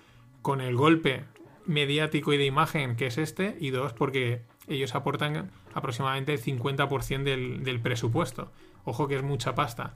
[0.43, 1.25] con el golpe
[1.65, 7.23] mediático y de imagen que es este y dos porque ellos aportan aproximadamente el 50%
[7.23, 8.51] del, presupuesto.
[8.85, 9.95] Ojo que es mucha pasta.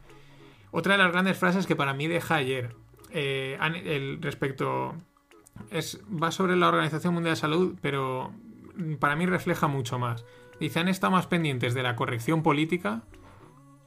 [0.72, 2.76] Otra de las grandes frases que para mí deja ayer
[3.12, 4.96] eh, el, respecto
[5.70, 8.34] es, va sobre la Organización Mundial de Salud, pero
[8.98, 10.26] para mí refleja mucho más.
[10.60, 13.04] Dice, han estado más pendientes de la corrección política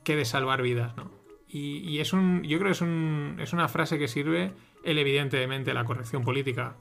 [0.04, 1.10] que de salvar vidas, ¿no?
[1.48, 4.52] Y, es un, yo creo que es, un, es una frase que sirve,
[4.84, 6.76] él evidentemente, la corrección política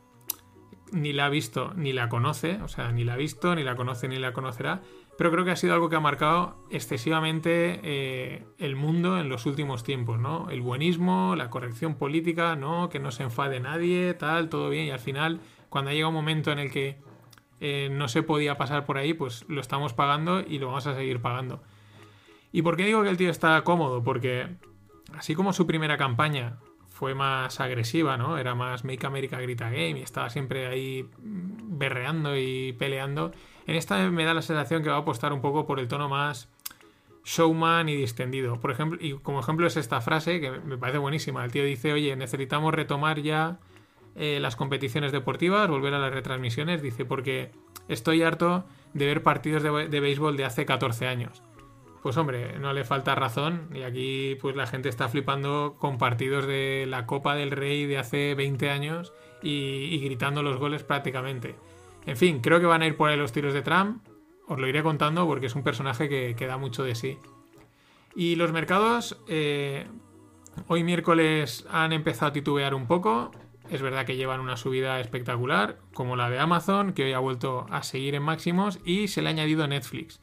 [0.91, 3.75] ni la ha visto ni la conoce, o sea, ni la ha visto, ni la
[3.75, 4.81] conoce, ni la conocerá,
[5.17, 9.45] pero creo que ha sido algo que ha marcado excesivamente eh, el mundo en los
[9.45, 10.49] últimos tiempos, ¿no?
[10.49, 12.89] El buenismo, la corrección política, ¿no?
[12.89, 16.51] Que no se enfade nadie, tal, todo bien, y al final, cuando llega un momento
[16.51, 16.99] en el que
[17.67, 20.93] eh, no se podía pasar por ahí, pues lo estamos pagando y lo vamos a
[20.93, 21.63] seguir pagando.
[22.51, 24.03] ¿Y por qué digo que el tío está cómodo?
[24.03, 24.55] Porque
[25.17, 26.59] así como su primera campaña
[26.89, 28.37] fue más agresiva, ¿no?
[28.37, 33.31] Era más Make America Grita Game y estaba siempre ahí berreando y peleando.
[33.65, 36.07] En esta me da la sensación que va a apostar un poco por el tono
[36.07, 36.47] más
[37.23, 38.59] showman y distendido.
[38.59, 41.43] Por ejemplo, y como ejemplo es esta frase que me parece buenísima.
[41.43, 43.57] El tío dice, oye, necesitamos retomar ya
[44.15, 46.81] eh, las competiciones deportivas, volver a las retransmisiones.
[46.81, 47.51] Dice, porque
[47.87, 51.43] estoy harto de ver partidos de, béisbol de hace 14 años.
[52.01, 53.69] Pues hombre, no le falta razón.
[53.73, 57.97] Y aquí pues la gente está flipando con partidos de la Copa del Rey de
[57.97, 59.11] hace 20 años
[59.41, 61.55] y, gritando los goles prácticamente.
[62.05, 64.07] En fin, creo que van a ir por ahí los tiros de Trump.
[64.47, 67.17] Os lo iré contando porque es un personaje que, da mucho de sí.
[68.15, 69.87] Y los mercados, eh,
[70.67, 73.31] hoy miércoles han empezado a titubear un poco.
[73.69, 77.65] Es verdad que llevan una subida espectacular, como la de Amazon, que hoy ha vuelto
[77.69, 80.19] a seguir en máximos, y se le ha añadido Netflix.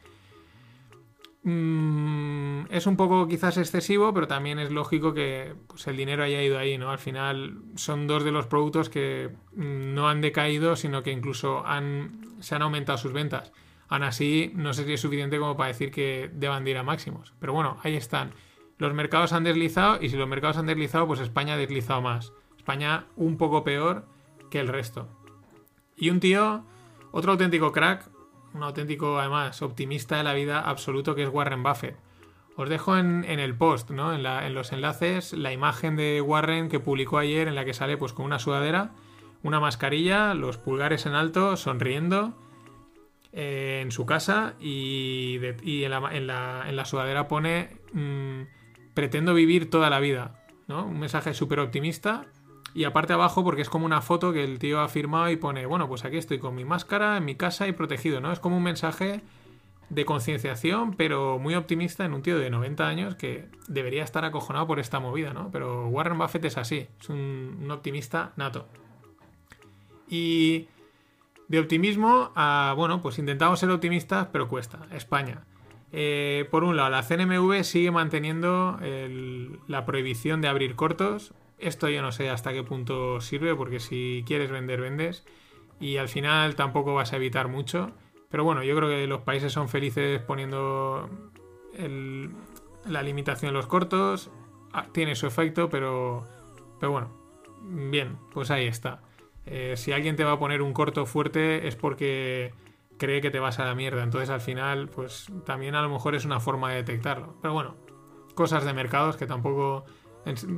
[1.44, 6.40] Mm, es un poco quizás excesivo, pero también es lógico que pues, el dinero haya
[6.40, 6.90] ido ahí, ¿no?
[6.90, 11.64] Al final son dos de los productos que mm, no han decaído, sino que incluso
[12.40, 13.52] se han aumentado sus ventas.
[13.88, 16.82] Aún así, no sé si es suficiente como para decir que deban de ir a
[16.82, 17.34] máximos.
[17.40, 18.32] Pero bueno, ahí están.
[18.78, 22.32] Los mercados han deslizado y si los mercados han deslizado, pues España ha deslizado más.
[22.62, 24.04] España un poco peor
[24.48, 25.08] que el resto.
[25.96, 26.62] Y un tío,
[27.10, 28.08] otro auténtico crack,
[28.54, 31.96] un auténtico, además, optimista de la vida absoluto que es Warren Buffett.
[32.54, 34.14] Os dejo en, el post, ¿no?
[34.14, 38.12] En, los enlaces, la imagen de Warren que publicó ayer en la que sale pues
[38.12, 38.92] con una sudadera,
[39.42, 42.32] una mascarilla, los pulgares en alto, sonriendo
[43.32, 48.42] eh, en su casa y, en, la, sudadera pone mm,
[48.94, 50.86] pretendo vivir toda la vida, ¿no?
[50.86, 52.26] Un mensaje súper optimista
[52.74, 55.66] y aparte abajo, porque es como una foto que el tío ha firmado y pone,
[55.66, 58.32] bueno, pues aquí estoy con mi máscara, en mi casa y protegido, ¿no?
[58.32, 59.20] Es como un mensaje
[59.90, 64.66] de concienciación, pero muy optimista en un tío de 90 años que debería estar acojonado
[64.66, 65.50] por esta movida, ¿no?
[65.52, 68.66] Pero Warren Buffett es así, es un, optimista nato.
[70.08, 70.68] Y
[71.48, 74.86] de optimismo a, bueno, pues intentamos ser optimistas, pero cuesta.
[74.92, 75.44] España.
[75.92, 78.78] Eh, por un lado, la CNMV sigue manteniendo
[79.68, 81.34] la prohibición de abrir cortos.
[81.62, 85.24] Esto yo no sé hasta qué punto sirve, porque si quieres vender, vendes.
[85.80, 87.92] Y al final tampoco vas a evitar mucho.
[88.30, 91.08] Pero bueno, yo creo que los países son felices poniendo
[92.86, 94.30] la limitación en los cortos.
[94.72, 96.26] Ah, tiene su efecto, pero,
[96.80, 97.10] pero bueno,
[97.62, 99.02] bien, pues ahí está.
[99.46, 102.54] Eh, si alguien te va a poner un corto fuerte es porque
[102.96, 104.02] cree que te vas a la mierda.
[104.02, 107.36] Entonces al final, pues también a lo mejor es una forma de detectarlo.
[107.40, 107.76] Pero bueno,
[108.34, 109.84] cosas de mercados que tampoco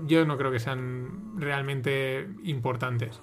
[0.06, 3.20] yo no creo que sean realmente importantes.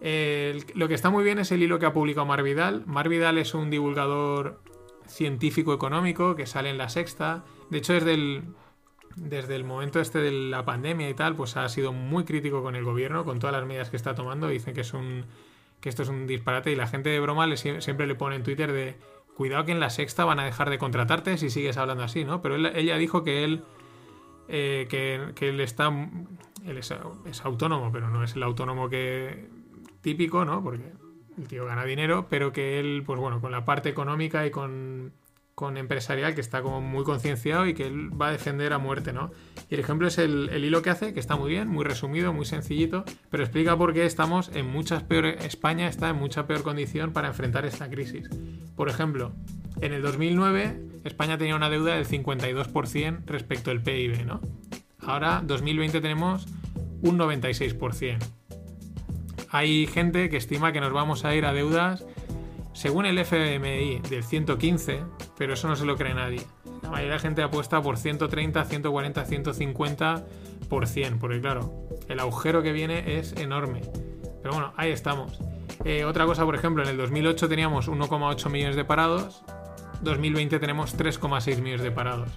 [0.00, 2.84] lo que está muy bien es el hilo que ha publicado Mar Vidal.
[2.86, 4.60] Mar Vidal es un divulgador
[5.06, 7.44] científico económico que sale en la sexta.
[7.68, 8.44] De hecho, desde el,
[9.16, 12.76] desde el momento este de la pandemia y tal, pues ha sido muy crítico con
[12.76, 14.48] el gobierno, con todas las medidas que está tomando.
[14.48, 15.24] Dicen que es un
[15.80, 18.42] que esto es un disparate y la gente de broma le, siempre le pone en
[18.42, 18.96] Twitter de
[19.34, 22.42] cuidado que en la sexta van a dejar de contratarte si sigues hablando así, ¿no?
[22.42, 23.62] Pero ella dijo que él
[24.50, 25.88] eh, que, él está.
[26.66, 26.92] Él es,
[27.44, 29.48] autónomo, pero no es el autónomo que
[30.00, 30.62] típico, ¿no?
[30.62, 30.92] Porque
[31.38, 35.12] el tío gana dinero, pero que él, pues bueno, con la parte económica y con,
[35.60, 39.12] con empresarial, que está como muy concienciado y que él va a defender a muerte,
[39.12, 39.30] ¿no?
[39.68, 42.46] Y el ejemplo es el, hilo que hace, que está muy bien, muy resumido, muy
[42.46, 45.44] sencillito, pero explica por qué estamos en muchas peores.
[45.44, 48.30] España está en mucha peor condición para enfrentar esta crisis.
[48.74, 49.32] Por ejemplo,
[49.82, 54.40] en el 2009 España tenía una deuda del 52% respecto al PIB, ¿no?
[54.98, 56.46] Ahora, 2020 tenemos
[57.02, 58.16] un 96%.
[59.50, 62.06] Hay gente que estima que nos vamos a ir a deudas,
[62.72, 65.02] según el FMI, del 115,
[65.40, 66.42] pero eso no se lo cree nadie.
[66.82, 71.72] La mayoría de la gente apuesta por 130, 140, 150%, porque claro,
[72.10, 73.80] el agujero que viene es enorme.
[74.42, 75.38] Pero bueno, ahí estamos.
[75.86, 79.42] Eh, otra cosa, por ejemplo, en el 2008 teníamos 1,8 millones de parados,
[80.02, 82.28] 2020 tenemos 3,6 millones de parados.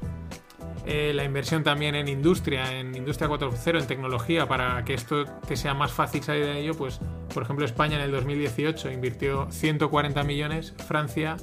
[0.85, 5.57] Eh, la inversión también en industria, en industria 4.0, en tecnología, para que esto te
[5.57, 7.01] sea más fácil salir de ello, pues
[7.33, 11.35] por ejemplo España en el 2018 invirtió 140 millones, Francia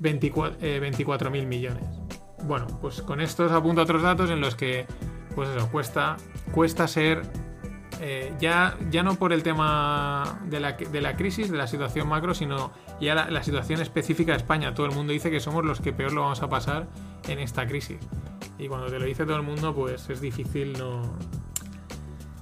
[0.00, 1.84] 24.000 eh, millones.
[2.44, 4.86] Bueno, pues con estos apunto otros datos en los que
[5.34, 6.16] pues eso, cuesta,
[6.52, 7.22] cuesta ser
[8.00, 12.08] eh, ya, ya no por el tema de la, de la, crisis, de la situación
[12.08, 14.74] macro, sino ya la, la, situación específica de España.
[14.74, 16.86] Todo el mundo dice que somos los que peor lo vamos a pasar
[17.28, 17.98] en esta crisis.
[18.58, 21.16] Y cuando te lo dice todo el mundo, pues es difícil no.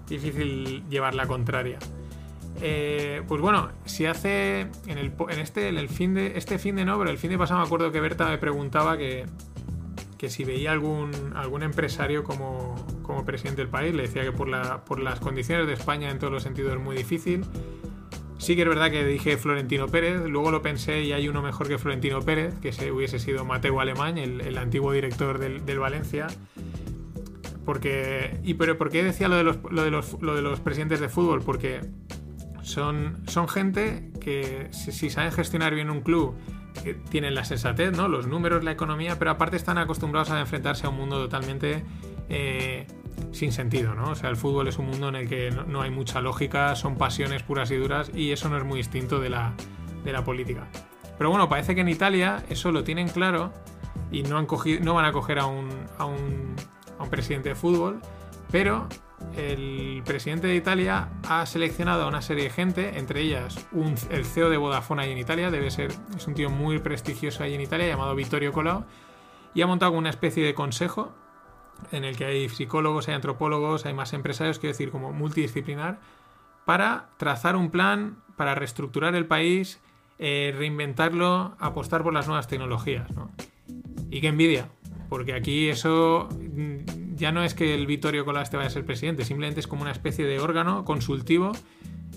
[0.09, 1.79] difícil llevar la contraria.
[2.61, 6.85] Eh, pues bueno, si hace en, el, este en el fin de este fin de
[6.85, 9.27] no, pero el fin de pasado me acuerdo que Berta me preguntaba que,
[10.19, 14.49] que si veía algún, algún empresario como, como, presidente del país, le decía que por,
[14.49, 17.45] la, por las condiciones de España en todos los sentidos es muy difícil.
[18.39, 21.69] Sí que es verdad que dije Florentino Pérez, luego lo pensé y hay uno mejor
[21.69, 25.79] que Florentino Pérez, que se hubiese sido Mateo Alemán, el, el antiguo director del, del,
[25.79, 26.27] Valencia.
[27.65, 30.61] Porque, ¿Y pero por qué decía lo de, los, lo, de los, lo de los
[30.61, 31.43] presidentes de fútbol?
[31.43, 31.81] Porque
[32.63, 36.35] son, son gente que si, saben gestionar bien un club,
[36.83, 38.09] que tienen la sensatez, ¿no?
[38.09, 41.85] los números, la economía, pero aparte están acostumbrados a enfrentarse a un mundo totalmente
[42.29, 42.87] eh,
[43.33, 43.95] sin sentido.
[43.95, 44.11] ¿no?
[44.11, 46.75] O sea, el fútbol es un mundo en el que no, no, hay mucha lógica,
[46.77, 49.53] son pasiones puras y duras y eso no es muy distinto de la,
[50.05, 50.67] de la política.
[51.19, 53.53] Pero bueno, parece que en Italia eso lo tienen claro
[54.11, 56.55] y no, han cogido, no van a coger a un, a un,
[56.99, 58.01] a un presidente de fútbol,
[58.51, 58.89] pero
[59.37, 63.67] el presidente de Italia ha seleccionado a una serie de gente, entre ellas
[64.11, 67.55] el CEO de Vodafone ahí en Italia, debe ser, es un tío muy prestigioso ahí
[67.55, 68.85] en Italia, llamado Vittorio Colau,
[69.55, 71.13] y ha montado una especie de consejo
[71.91, 75.99] en el que hay psicólogos, hay antropólogos, hay más empresarios, quiero decir, como multidisciplinar,
[76.65, 79.81] para trazar un plan para reestructurar el país,
[80.19, 83.11] eh, reinventarlo, apostar por las nuevas tecnologías.
[83.11, 83.31] ¿no?
[84.11, 84.69] Y qué envidia,
[85.09, 86.29] porque aquí eso
[87.23, 89.83] ya no es que el Vittorio Colás te vaya a ser presidente, simplemente es como
[89.83, 91.53] una especie de órgano consultivo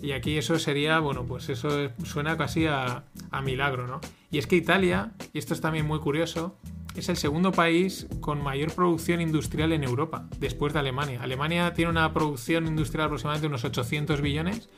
[0.01, 4.01] y aquí eso sería, bueno, pues eso suena casi a, a, milagro, ¿no?
[4.31, 6.57] Y es que Italia, y esto es también muy curioso,
[6.95, 11.21] es el segundo país con mayor producción industrial en Europa, después de Alemania.
[11.21, 14.69] Alemania tiene una producción industrial aproximadamente de unos 800 billones.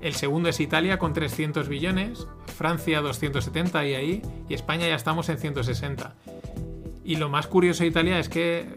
[0.00, 2.26] El segundo es Italia con 300 billones,
[2.56, 6.14] Francia 270 y ahí, y España ya estamos en 160.
[7.04, 8.68] Y lo más curioso de Italia es que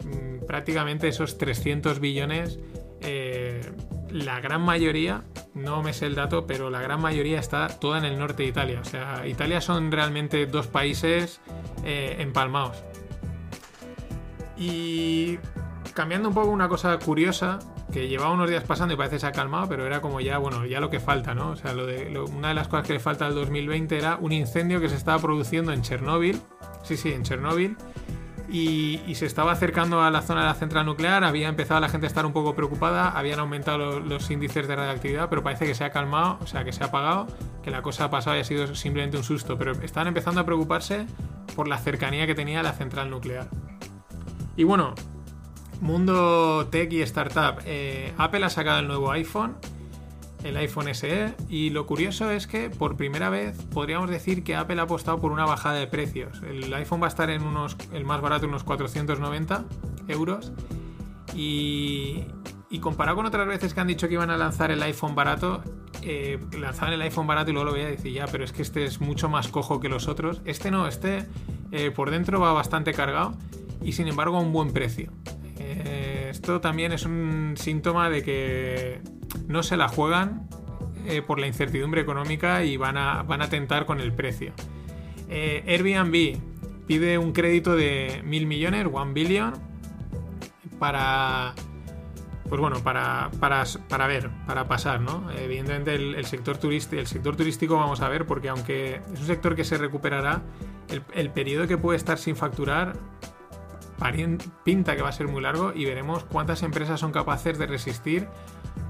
[0.47, 2.59] prácticamente esos 300 billones,
[3.01, 3.61] eh,
[4.09, 5.23] la gran mayoría,
[5.53, 8.49] no me sé el dato, pero la gran mayoría está toda en el norte de
[8.49, 8.79] Italia.
[8.81, 11.41] O sea, Italia son realmente dos países
[11.83, 12.83] eh, empalmados.
[14.57, 15.37] Y
[15.93, 17.59] cambiando un poco una cosa curiosa,
[17.91, 20.37] que llevaba unos días pasando y parece que se ha calmado, pero era como ya,
[20.37, 21.51] bueno, ya lo que falta, ¿no?
[21.51, 24.31] O sea, lo de, una de las cosas que le falta al 2020 era un
[24.31, 26.41] incendio que se estaba produciendo en Chernóbil.
[26.83, 27.77] Sí, sí, en Chernóbil
[28.49, 32.05] y, se estaba acercando a la zona de la central nuclear, había empezado la gente
[32.05, 35.75] a estar un poco preocupada, habían aumentado los, los índices de radioactividad, pero parece que
[35.75, 37.27] se ha calmado, o sea, que se ha apagado,
[37.63, 40.45] que la cosa ha pasado y ha sido simplemente un susto, pero estaban empezando a
[40.45, 41.05] preocuparse
[41.55, 43.47] por la cercanía que tenía la central nuclear.
[44.57, 44.93] Y bueno,
[45.81, 49.55] mundo tech y startup, eh, Apple ha sacado el nuevo iPhone,
[50.45, 54.79] el iPhone SE y lo curioso es que por primera vez podríamos decir que Apple
[54.79, 56.41] ha apostado por una bajada de precios.
[56.43, 59.65] El iPhone va a estar en unos, el más barato, unos 490
[60.07, 60.53] euros
[61.33, 62.25] y,
[62.69, 65.63] y comparado con otras veces que han dicho que iban a lanzar el iPhone barato,
[66.03, 68.61] eh, lanzaban el iPhone barato y luego lo veía y decir ya, pero es que
[68.61, 70.41] este es mucho más cojo que los otros.
[70.45, 71.25] Este no, este
[71.71, 73.35] eh, por dentro va bastante cargado
[73.83, 75.11] y sin embargo a un buen precio.
[75.57, 79.01] Eh, esto también es un síntoma de que
[79.47, 80.47] no se la juegan
[81.05, 84.53] eh, por la incertidumbre económica y van a, van a tentar con el precio.
[85.29, 86.39] Eh, Airbnb
[86.87, 89.53] pide un crédito de mil millones, one billion,
[90.79, 91.53] para.
[92.47, 95.31] Pues bueno, para, para, para ver, para pasar, ¿no?
[95.31, 99.25] Evidentemente el, el, sector turístico, el sector turístico vamos a ver, porque aunque es un
[99.25, 100.43] sector que se recuperará,
[100.89, 102.93] el, el periodo que puede estar sin facturar
[104.63, 108.27] pinta que va a ser muy largo y veremos cuántas empresas son capaces de resistir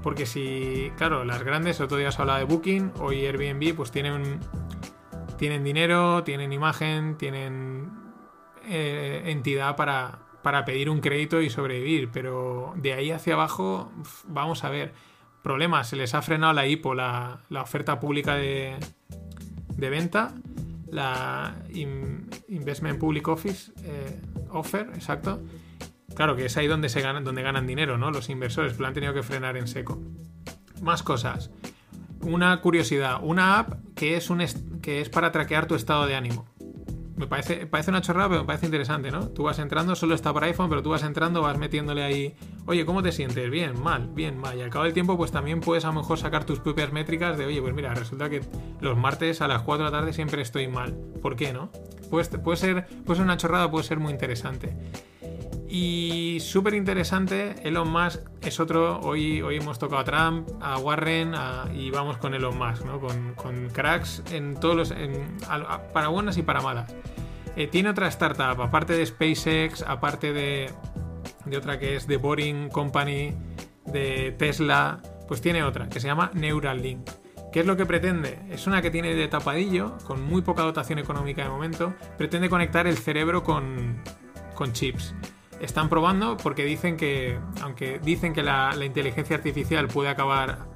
[0.06, 4.38] porque si, claro, las grandes, otro día se habla de Booking, hoy Airbnb, pues tienen,
[5.36, 7.90] tienen dinero, tienen imagen, tienen
[8.68, 13.90] eh, entidad para, para pedir un crédito y sobrevivir, pero de ahí hacia abajo,
[14.28, 14.94] vamos a ver,
[15.42, 18.76] problemas, se les ha frenado la IPO, la, la oferta pública de,
[19.76, 20.36] de venta,
[20.88, 21.56] la
[22.46, 25.42] Investment Public Office eh, Offer, exacto,
[26.16, 28.10] Claro que es ahí donde, se ganan, donde ganan dinero, ¿no?
[28.10, 30.00] Los inversores, pero han tenido que frenar en seco.
[30.80, 31.50] Más cosas.
[32.22, 34.42] Una curiosidad, una app que es, un
[34.80, 36.46] que es para traquear tu estado de ánimo.
[37.16, 39.28] Me parece, parece una chorrada, pero me parece interesante, ¿no?
[39.28, 42.34] Tú vas entrando, solo está para iPhone, pero tú vas entrando, vas metiéndole ahí,
[42.66, 43.50] oye, ¿cómo te sientes?
[43.50, 44.56] Bien, mal, bien, mal.
[44.56, 47.36] Y al cabo del tiempo, pues también puedes a lo mejor sacar tus propias métricas
[47.36, 48.42] de, oye, pues mira, resulta que
[48.80, 50.94] los martes a las 4 de la tarde siempre estoy mal.
[51.20, 51.70] ¿Por qué no?
[52.10, 54.76] Puede, puede, ser, puede ser una chorrada, puede ser muy interesante.
[55.78, 61.34] Y súper interesante, Elon Musk es otro, hoy, hoy hemos tocado a Trump, a Warren
[61.74, 62.98] y vamos con Elon Musk, ¿no?
[62.98, 64.94] con, con cracks en todos los,
[65.92, 66.94] para buenas y para malas.
[67.56, 70.70] Eh, tiene otra startup, aparte de SpaceX, aparte de,
[71.44, 73.34] de otra que es The Boring Company,
[73.84, 77.06] de Tesla, pues tiene otra que se llama Neuralink.
[77.52, 78.38] ¿Qué es lo que pretende?
[78.48, 82.86] Es una que tiene de tapadillo, con muy poca dotación económica de momento, pretende conectar
[82.86, 84.02] el cerebro con,
[84.54, 85.14] con chips.
[85.60, 90.66] Están probando porque dicen que, aunque dicen que la, inteligencia artificial puede acabar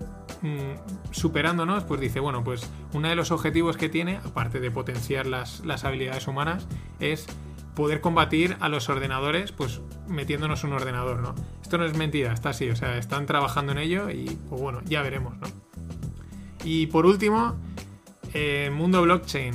[0.43, 5.27] mm, superándonos, pues dice, bueno, pues uno de los objetivos que tiene, aparte de potenciar
[5.27, 6.67] las, las habilidades humanas,
[6.99, 7.27] es
[7.75, 11.35] poder combatir a los ordenadores, pues metiéndonos un ordenador, ¿no?
[11.63, 14.81] Esto no es mentira, está así, o sea, están trabajando en ello y, pues bueno,
[14.85, 15.47] ya veremos, ¿no?
[16.65, 17.57] Y por último,
[18.35, 19.55] eh, mundo blockchain.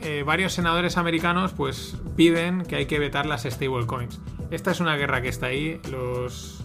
[0.00, 4.20] Eh, varios senadores americanos, pues piden que hay que vetar las stablecoins.
[4.52, 5.80] Esta es una guerra que está ahí.
[5.90, 6.62] Los,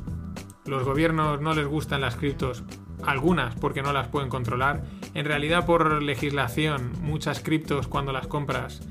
[0.66, 2.66] los gobiernos no les gustan las criptos,
[3.06, 4.84] algunas porque no las pueden controlar.
[5.14, 8.82] En realidad, por legislación, muchas criptos cuando las compras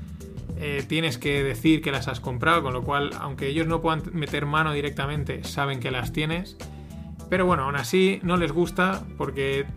[0.57, 4.01] eh, tienes que decir que las has comprado, con lo cual, aunque ellos no puedan
[4.13, 6.57] meter mano directamente, saben que las tienes.
[7.29, 9.67] Pero bueno, aún así no les gusta porque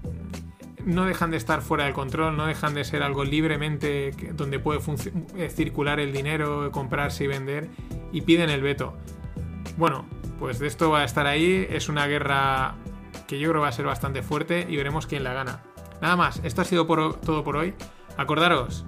[0.84, 4.80] no dejan de estar fuera del control, no dejan de ser algo libremente donde puede
[5.36, 7.68] eh, circular el dinero, comprarse y vender,
[8.12, 8.94] y piden el veto.
[9.76, 10.06] Bueno,
[10.38, 12.74] pues de esto va a estar ahí, es una guerra
[13.26, 15.62] que yo creo va a ser bastante fuerte y veremos quién la gana.
[16.00, 17.74] Nada más, esto ha sido todo por hoy.
[18.16, 18.86] Acordaros,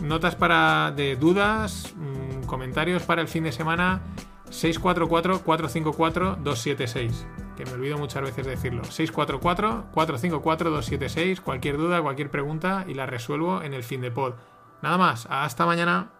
[0.00, 4.02] notas para de dudas, mm, comentarios para el fin de semana
[4.50, 7.26] 644-454-276.
[7.56, 8.82] Que me olvido muchas veces decirlo.
[8.82, 11.40] 644-454-276.
[11.40, 14.34] Cualquier duda, cualquier pregunta y la resuelvo en el fin de pod.
[14.82, 15.28] Nada más.
[15.30, 16.10] Hasta mañana.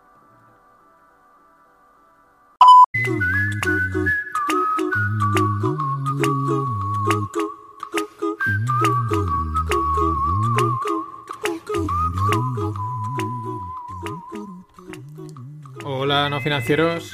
[15.84, 17.12] Hola, no financieros.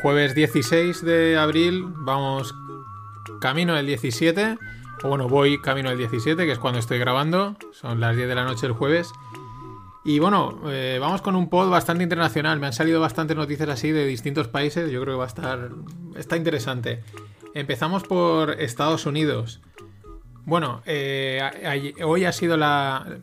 [0.00, 2.54] Jueves 16 de abril, vamos
[3.40, 4.58] camino del 17.
[5.02, 7.56] O bueno, voy camino del 17, que es cuando estoy grabando.
[7.72, 9.12] Son las 10 de la noche el jueves.
[10.04, 12.58] Y bueno, eh, vamos con un pod bastante internacional.
[12.58, 14.90] Me han salido bastantes noticias así de distintos países.
[14.90, 15.70] Yo creo que va a estar.
[16.16, 17.02] Está interesante.
[17.54, 19.60] Empezamos por Estados Unidos.
[20.44, 23.18] Bueno, eh, hoy ha sido la.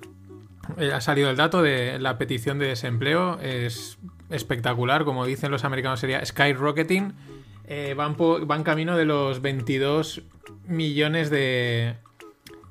[0.77, 3.39] Eh, ha salido el dato de la petición de desempleo.
[3.39, 3.97] Es
[4.29, 7.13] espectacular, como dicen los americanos, sería skyrocketing.
[7.67, 10.21] Eh, van, van camino de los 22
[10.67, 11.95] millones de,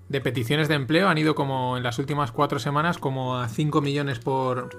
[0.08, 1.08] de peticiones de empleo.
[1.08, 4.70] Han ido como en las últimas cuatro semanas como a 5 millones por,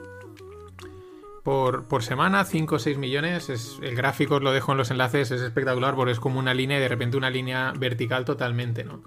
[1.44, 3.50] por, por, semana, 5 o 6 millones.
[3.50, 6.54] Es, el gráfico os lo dejo en los enlaces, es espectacular porque es como una
[6.54, 9.02] línea y de repente una línea vertical totalmente, ¿no?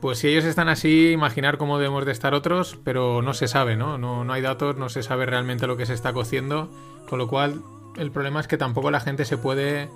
[0.00, 3.76] Pues si ellos están así, imaginar cómo debemos de estar otros, pero no se sabe,
[3.76, 3.98] ¿no?
[3.98, 4.24] ¿no?
[4.24, 6.68] No hay datos, no se sabe realmente lo que se está cociendo,
[7.08, 7.62] con lo cual
[7.96, 9.88] el problema es que tampoco la gente se puede,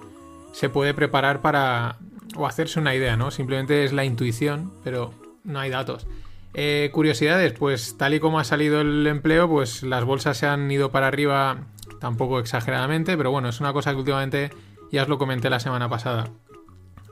[0.53, 1.97] se puede preparar para
[2.37, 3.31] o hacerse una idea, ¿no?
[3.31, 5.13] Simplemente es la intuición, pero
[5.45, 6.07] no hay datos.
[6.55, 10.71] Eh, curiosidades, pues tal y como ha salido el empleo, pues las bolsas se han
[10.71, 11.59] ido para arriba,
[12.01, 14.51] tampoco exageradamente, pero bueno, es una cosa que últimamente
[14.91, 16.31] ya os lo comenté la semana pasada.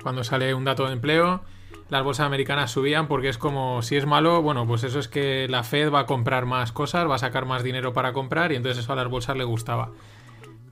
[0.03, 1.43] Cuando sale un dato de empleo,
[1.91, 5.47] las bolsas americanas subían porque es como si es malo, bueno, pues eso es que
[5.49, 8.57] la Fed va a comprar más cosas, va a sacar más dinero para comprar y
[8.57, 9.91] entonces eso a las bolsas le gustaba.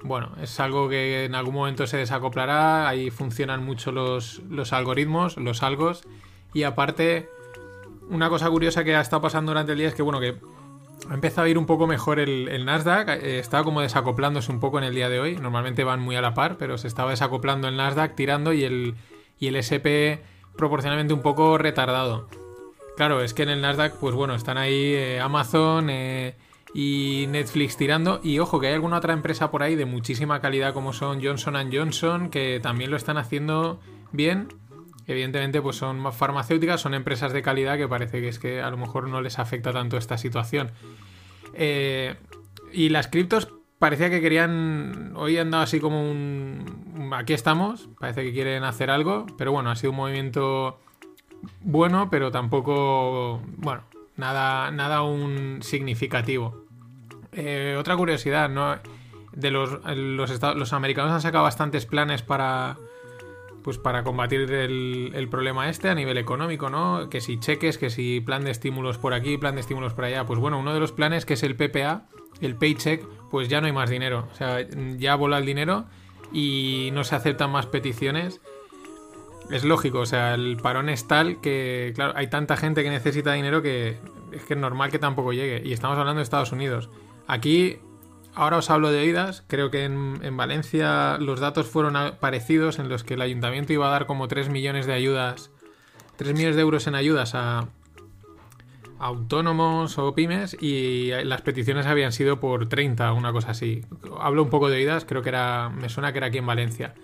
[0.05, 5.37] Bueno, es algo que en algún momento se desacoplará, ahí funcionan mucho los, los algoritmos,
[5.37, 6.03] los algos.
[6.55, 7.29] Y aparte
[8.11, 10.37] una cosa curiosa que ha estado pasando durante el día es que bueno, que
[11.09, 14.79] ha empezado a ir un poco mejor el, Nasdaq, eh, estaba como desacoplándose un poco
[14.79, 17.69] en el día de hoy, normalmente van muy a la par, pero se estaba desacoplando
[17.69, 18.95] el Nasdaq tirando y el,
[19.39, 20.23] y el SP
[20.57, 22.29] proporcionalmente un poco retardado.
[22.97, 26.35] Claro, es que en el Nasdaq, pues bueno, están ahí eh, Amazon eh,
[26.75, 28.21] y Netflix tirando.
[28.23, 31.71] Y ojo, que hay alguna otra empresa por ahí de muchísima calidad como son Johnson
[31.73, 33.81] Johnson, que también lo están haciendo
[34.13, 34.49] bien.
[35.07, 38.77] Evidentemente, pues son farmacéuticas, son empresas de calidad que parece que es que a lo
[38.77, 40.71] mejor no les afecta tanto esta situación.
[41.55, 42.17] Eh,
[42.73, 45.13] y las criptos parecía que querían.
[45.17, 47.11] Hoy han dado así como un.
[47.13, 47.89] Aquí estamos.
[47.99, 49.27] Parece que quieren hacer algo.
[49.37, 50.79] Pero bueno, ha sido un movimiento
[51.61, 53.43] bueno, pero tampoco.
[53.57, 53.83] Bueno,
[54.17, 56.62] nada, nada un significativo.
[57.33, 58.77] Eh, otra curiosidad, ¿no?
[59.33, 62.77] De los, los, los americanos han sacado bastantes planes para.
[63.63, 67.09] Pues para combatir el, el, problema este a nivel económico, ¿no?
[67.09, 70.27] Que si cheques, que si plan de estímulos por aquí, plan de estímulos por allá.
[70.27, 72.09] Pues bueno, uno de los planes que es el PPA,
[72.41, 74.27] el paycheck, pues ya no hay más dinero.
[74.33, 74.67] O sea,
[74.97, 75.85] ya vola el dinero.
[76.33, 78.41] y no se aceptan más peticiones,
[79.51, 83.33] es lógico, o sea, el parón es tal que, claro, hay tanta gente que necesita
[83.35, 83.99] dinero que
[84.33, 85.63] es que es normal que tampoco llegue.
[85.65, 86.89] Y estamos hablando de Estados Unidos.
[87.27, 87.79] Aquí,
[88.35, 93.05] ahora os hablo de oídas, creo que en, Valencia los datos fueron parecidos en los
[93.05, 95.51] que el ayuntamiento iba a dar como 3 millones de ayudas,
[96.17, 97.69] 3 millones de euros en ayudas a,
[99.03, 103.85] autónomos o pymes y las peticiones habían sido por 30 una cosa así.
[104.21, 106.95] Hablo un poco de oídas, creo que era, me suena que era aquí en Valencia.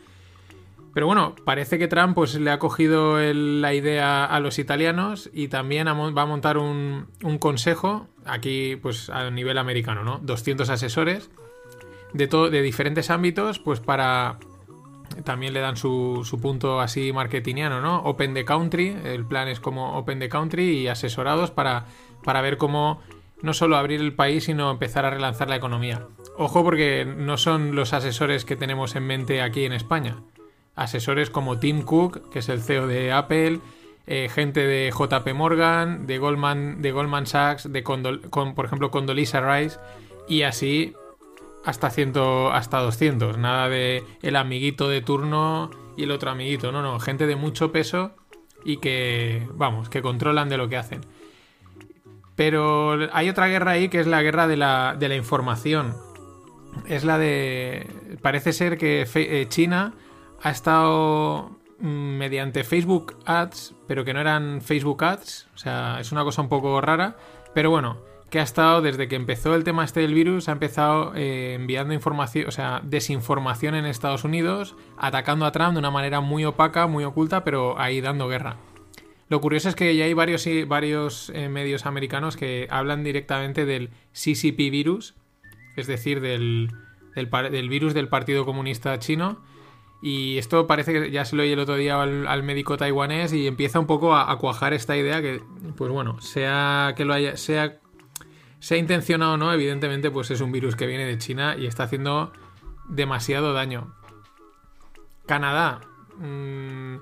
[0.95, 5.49] Pero bueno, parece que Trump pues, le ha cogido la idea a los italianos y
[5.49, 7.09] también va a montar un,
[7.41, 10.19] consejo, aquí pues a nivel americano, ¿no?
[10.23, 11.31] 200 asesores
[12.13, 14.39] de, de diferentes ámbitos, pues para...
[15.25, 18.03] También le dan su, punto así marketingiano, ¿no?
[18.03, 21.87] Open the country, el plan es como Open the country y asesorados para,
[22.23, 23.01] para ver cómo
[23.43, 26.07] no solo abrir el país, sino empezar a relanzar la economía.
[26.37, 30.19] Ojo porque no son los asesores que tenemos en mente aquí en España
[30.79, 33.61] asesores como Tim Cook, que es el CEO de Apple,
[34.11, 39.43] eh, gente de JP Morgan, de Goldman, de Goldman Sachs, de con, por ejemplo Condoleezza
[39.43, 39.79] Rice,
[40.27, 40.95] y así
[41.63, 43.37] hasta, ciento, hasta 200.
[43.37, 47.71] Nada de el amiguito de turno y el otro amiguito, no, no, gente de mucho
[47.71, 48.13] peso
[48.65, 51.03] y que, vamos, que controlan de lo que hacen.
[52.35, 55.95] Pero hay otra guerra ahí que es la guerra de la, de la información.
[56.87, 57.87] Es la de...
[58.23, 59.93] Parece ser que eh, China
[60.41, 66.25] ha estado mediante Facebook Ads, pero que no eran Facebook Ads, o sea, es una
[66.25, 67.17] cosa un poco rara,
[67.55, 67.99] pero bueno,
[68.31, 71.95] que ha estado desde que empezó el tema este del virus, ha empezado eh, enviando
[71.95, 76.87] información, o sea, desinformación en Estados Unidos, atacando a Trump de una manera muy opaca,
[76.87, 78.57] muy oculta, pero ahí dando guerra.
[79.29, 83.91] Lo curioso es que ya hay varios, varios eh, medios americanos que hablan directamente del
[84.13, 85.15] CCP virus,
[85.77, 86.73] es decir, del,
[87.15, 89.41] del virus del Partido Comunista Chino,
[90.01, 93.47] y esto parece que ya se lo oí el otro día al, médico taiwanés y
[93.49, 95.43] empieza un poco a, cuajar esta idea que,
[95.77, 97.79] pues bueno, sea que lo haya, sea,
[98.61, 101.85] sea intencionado o no, evidentemente, pues es un virus que viene de China y está
[101.85, 102.33] haciendo
[102.89, 103.95] demasiado daño.
[105.27, 105.81] Canadá.
[106.19, 106.97] Mm,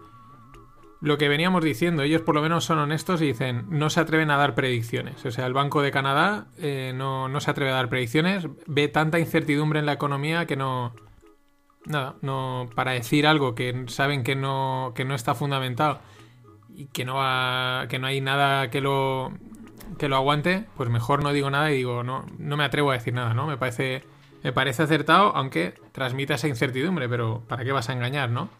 [1.03, 4.31] lo que veníamos diciendo, ellos por lo menos son honestos y dicen, no se atreven
[4.31, 5.25] a dar predicciones.
[5.27, 8.89] O sea, el Banco de Canadá eh, no, no se atreve a dar predicciones, ve
[8.89, 10.95] tanta incertidumbre en la economía que no,
[11.87, 16.01] nada, no para decir algo que saben que no, que no está fundamentado
[16.74, 17.14] y que no
[17.89, 19.32] que no hay nada que lo
[19.99, 22.95] que lo aguante, pues mejor no digo nada y digo, no, no me atrevo a
[22.95, 23.47] decir nada, ¿no?
[23.47, 24.03] Me parece,
[24.43, 28.51] me parece acertado, aunque transmita esa incertidumbre, pero ¿para qué vas a engañar, no?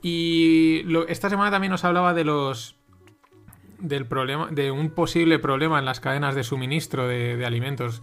[0.00, 2.76] Y esta semana también nos hablaba de los
[3.78, 8.00] del problema, de un posible problema en las cadenas de suministro de, de alimentos.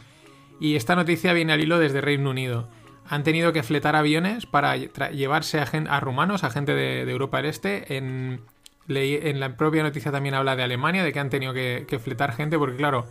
[0.60, 2.70] Y esta noticia viene al hilo desde Reino Unido
[3.10, 7.98] han tenido que fletar aviones para llevarse a, rumanos, a gente de, Europa del Este.
[7.98, 8.42] En,
[8.88, 12.78] la propia noticia también habla de Alemania, de que han tenido que, fletar gente, porque
[12.78, 13.06] claro,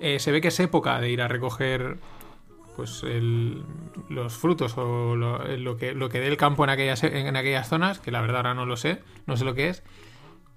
[0.00, 1.98] eh, se ve que es época de ir a recoger
[2.76, 3.02] pues
[4.08, 7.98] los frutos o lo, que, lo que dé el campo en aquellas, en aquellas zonas,
[7.98, 9.82] que la verdad ahora no lo sé, no sé lo que es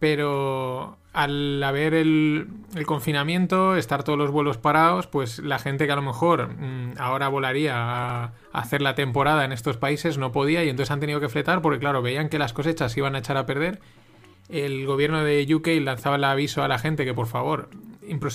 [0.01, 2.47] pero al haber el,
[2.86, 7.28] confinamiento, estar todos los vuelos parados, pues la gente que a lo mejor mm, ahora
[7.28, 11.28] volaría a, hacer la temporada en estos países no podía y entonces han tenido que
[11.28, 13.80] fletar porque claro, veían que las cosechas iban a echar a perder.
[14.47, 17.70] El gobierno de UK lanzaba el aviso a la gente que por favor,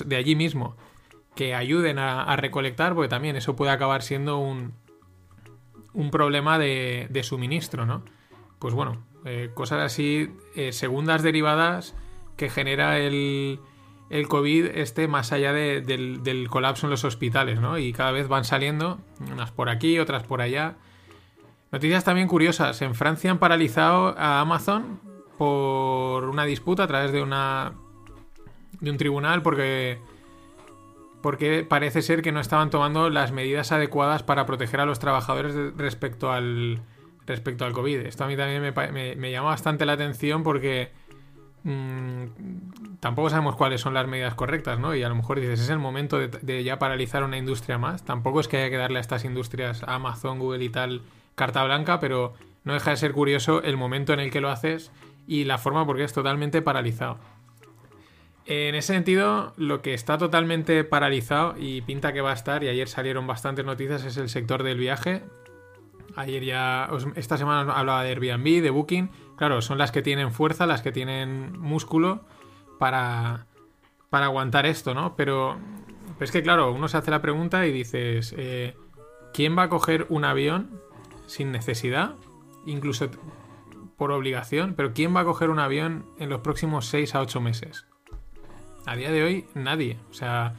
[0.05, 0.77] de allí mismo,
[1.35, 4.73] que ayuden a, recolectar porque también eso puede acabar siendo un,
[5.95, 8.03] un problema de, de suministro, ¿no?
[8.59, 11.95] Pues bueno, eh, cosas así, eh, segundas derivadas
[12.37, 13.61] que genera el,
[14.11, 17.79] el COVID este más allá del, colapso en los hospitales, ¿no?
[17.79, 18.99] Y cada vez van saliendo,
[19.33, 20.77] unas por aquí, otras por allá.
[21.73, 22.81] Noticias también curiosas.
[22.83, 25.01] En Francia han paralizado a Amazon
[25.37, 27.73] por una disputa a través de una
[28.81, 29.99] de un tribunal porque
[31.23, 35.55] porque parece ser que no estaban tomando las medidas adecuadas para proteger a los trabajadores
[35.77, 36.83] respecto al
[37.27, 38.01] respecto al COVID.
[38.01, 40.93] Esto a mí también me, me, llama bastante la atención porque
[41.67, 44.95] mm, tampoco sabemos cuáles son las medidas correctas, ¿no?
[44.95, 48.05] Y a lo mejor dices, es el momento de, ya paralizar una industria más.
[48.05, 51.03] Tampoco es que haya que darle a estas industrias, Amazon, Google y tal,
[51.35, 54.93] carta blanca, pero no deja de ser curioso el momento en el que lo haces
[55.27, 57.19] y la forma porque es totalmente paralizado.
[58.47, 62.69] En ese sentido, lo que está totalmente paralizado y pinta que va a estar, y
[62.69, 65.25] ayer salieron bastantes noticias, es el sector del viaje.
[66.15, 69.11] Ayer ya, esta semana hablaba de Airbnb, de Booking.
[69.37, 72.25] Claro, son las que tienen fuerza, las que tienen músculo
[72.79, 73.47] para,
[74.11, 75.15] para aguantar esto, ¿no?
[75.17, 75.59] Pero
[76.21, 78.75] es que, claro, uno se hace la pregunta y dices, eh,
[79.35, 80.81] ¿quién va a coger un avión
[81.27, 82.15] sin necesidad,
[82.65, 83.11] incluso
[83.97, 87.41] por obligación, pero ¿quién va a coger un avión en los próximos 6 a 8
[87.41, 87.87] meses?
[88.85, 89.99] A día de hoy, nadie.
[90.11, 90.55] O sea,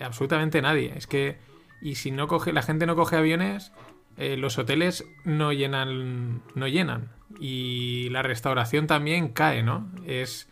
[0.00, 0.92] absolutamente nadie.
[0.96, 1.38] Es que,
[1.80, 3.72] y si no coge, la gente no coge aviones,
[4.16, 7.12] eh, los hoteles no llenan, no llenan.
[7.38, 9.90] Y la restauración también cae, ¿no?
[10.06, 10.48] Es,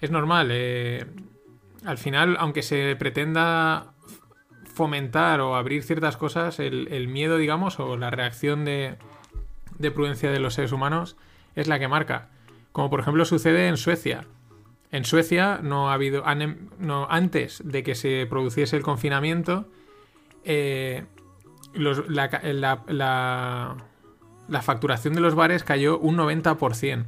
[0.00, 0.48] es normal.
[0.50, 1.06] Eh,
[1.84, 3.92] al final, aunque se pretenda
[4.74, 8.96] fomentar o abrir ciertas cosas, el, miedo, digamos, o la reacción de,
[9.78, 11.16] de prudencia de los seres humanos
[11.54, 12.30] es la que marca.
[12.72, 14.24] Como por ejemplo sucede en Suecia.
[14.90, 16.24] En Suecia no ha habido.
[16.78, 19.66] No, antes de que se produciese el confinamiento,
[20.44, 21.04] eh,
[21.74, 23.76] la,
[24.60, 27.06] facturación de los bares cayó un 90%.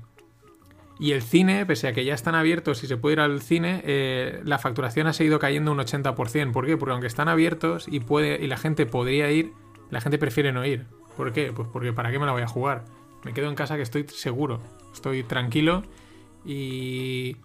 [0.98, 3.82] Y el cine, pese a que ya están abiertos y se puede ir al cine,
[3.84, 6.52] eh, la facturación ha seguido cayendo un 80%.
[6.52, 6.76] ¿Por qué?
[6.76, 9.52] Porque aunque están abiertos y, puede, y la gente podría ir,
[9.90, 10.86] la gente prefiere no ir.
[11.16, 11.52] ¿Por qué?
[11.52, 12.84] Pues porque ¿para qué me la voy a jugar?
[13.24, 14.60] Me quedo en casa que estoy seguro,
[14.92, 15.82] estoy tranquilo
[16.44, 17.36] y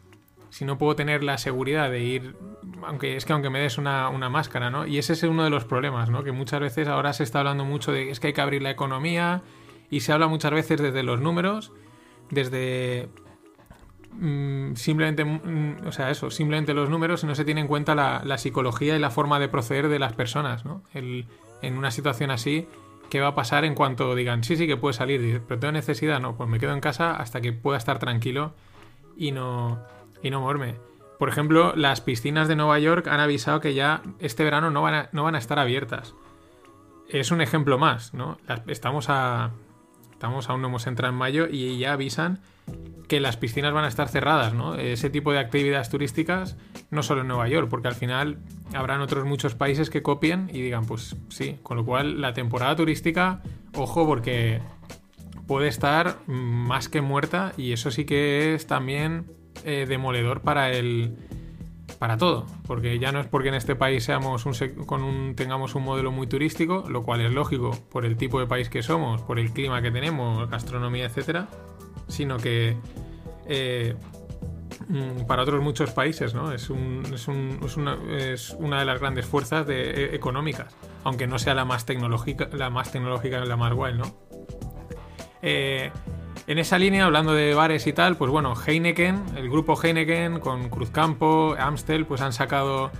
[0.49, 2.35] si no puedo tener la seguridad de ir,
[2.83, 4.85] aunque es que aunque me des una, máscara, ¿no?
[4.85, 6.23] Y ese es uno de los problemas, ¿no?
[6.23, 8.71] Que muchas veces ahora se está hablando mucho de es que hay que abrir la
[8.71, 9.41] economía
[9.89, 11.71] y se habla muchas veces desde los números,
[12.29, 13.09] desde
[14.11, 17.95] mm, simplemente, mm, o sea, eso, simplemente los números y no se tiene en cuenta
[17.95, 20.83] la, psicología y la forma de proceder de las personas, ¿no?
[20.93, 22.67] en una situación así,
[23.09, 26.19] qué va a pasar en cuanto digan, sí, sí que puede salir, pero tengo necesidad,
[26.19, 28.53] no, pues me quedo en casa hasta que pueda estar tranquilo
[29.17, 29.79] y no,
[30.23, 30.75] y no moverme.
[31.17, 34.93] Por ejemplo, las piscinas de Nueva York han avisado que ya este verano no van
[34.93, 36.15] a, no van a estar abiertas.
[37.09, 38.37] Es un ejemplo más, ¿no?
[38.67, 39.51] estamos a.
[40.20, 42.39] Estamos, aún no hemos entrado en mayo y ya avisan
[43.07, 44.76] que las piscinas van a estar cerradas, ¿no?
[44.76, 46.57] Ese tipo de actividades turísticas,
[46.91, 48.38] no solo en Nueva York, porque al final
[48.74, 52.76] habrán otros muchos países que copien y digan, pues sí, con lo cual la temporada
[52.76, 53.41] turística,
[53.74, 54.59] ojo, porque
[55.47, 59.26] puede estar más que muerta y eso sí que es también
[59.63, 61.15] eh, demoledor para el
[61.99, 64.53] para todo, porque ya no es porque en este país seamos un,
[64.85, 68.47] con un, tengamos un modelo muy turístico, lo cual es lógico por el tipo de
[68.47, 71.49] país que somos, por el clima que tenemos, gastronomía, etcétera,
[72.07, 72.77] sino que
[73.47, 73.95] eh,
[74.87, 76.53] mm, para otros muchos países, ¿no?
[76.53, 76.69] Es,
[77.13, 80.73] es, una, es una, de las grandes fuerzas de, e, económicas,
[81.03, 84.05] aunque no sea la más tecnológica, la más tecnológica, la más guay, ¿no?
[85.41, 85.91] Eh,
[86.47, 90.69] en esa línea, hablando de bares y tal, pues bueno, Heineken, el grupo Heineken con
[90.69, 92.91] Cruzcampo, Amstel, pues han sacado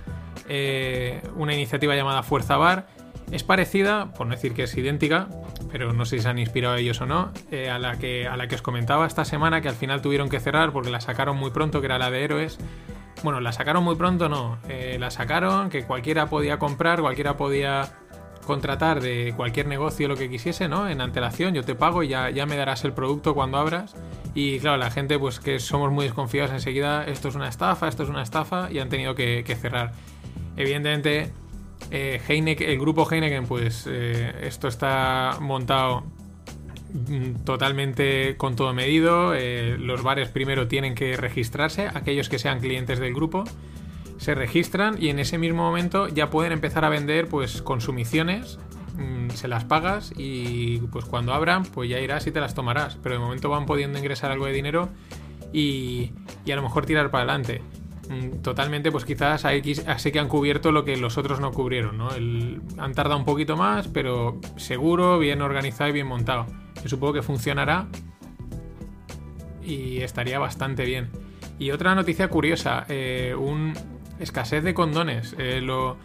[0.48, 2.86] eh, una iniciativa llamada Fuerza Bar.
[3.30, 5.28] Es parecida, por no decir que es idéntica,
[5.70, 8.36] pero no sé si se han inspirado ellos o no, eh, a, la que, a
[8.36, 11.36] la que os comentaba esta semana, que al final tuvieron que cerrar porque la sacaron
[11.36, 12.58] muy pronto, que era la de Héroes.
[13.22, 14.58] Bueno, la sacaron muy pronto, no.
[14.68, 17.92] Eh, la sacaron, que cualquiera podía comprar, cualquiera podía
[18.46, 20.88] contratar de cualquier negocio lo que quisiese, ¿no?
[20.88, 23.94] En antelación, yo te pago y ya, ya me darás el producto cuando abras.
[24.34, 28.02] Y claro, la gente, pues que somos muy desconfiados enseguida, esto es una estafa, esto
[28.02, 29.92] es una estafa, y han tenido que cerrar.
[30.56, 31.32] Evidentemente,
[31.90, 36.04] eh, el grupo Heineken, pues eh, esto está montado
[37.08, 39.34] mm, totalmente con todo medido.
[39.34, 43.44] Eh, los bares primero tienen que registrarse, aquellos que sean clientes del grupo
[44.20, 48.58] se registran y en ese mismo momento ya pueden empezar a vender pues consumiciones,
[48.98, 52.98] mm, se las pagas y pues cuando abran pues ya irás y te las tomarás,
[53.02, 54.90] pero de momento van pudiendo ingresar algo de dinero
[55.54, 56.12] y,
[56.44, 57.62] y a lo mejor tirar para adelante.
[58.10, 62.10] Mm, totalmente, pues quizás así que han cubierto lo que los otros no cubrieron, ¿no?
[62.10, 66.44] han tardado un poquito más, pero seguro, bien organizado y bien montado.
[66.82, 67.88] Yo supongo que funcionará
[69.62, 71.08] y estaría bastante bien.
[71.58, 73.74] Y otra noticia curiosa, eh, un
[74.20, 75.34] escasez de condones.
[75.38, 75.96] Eh, lo,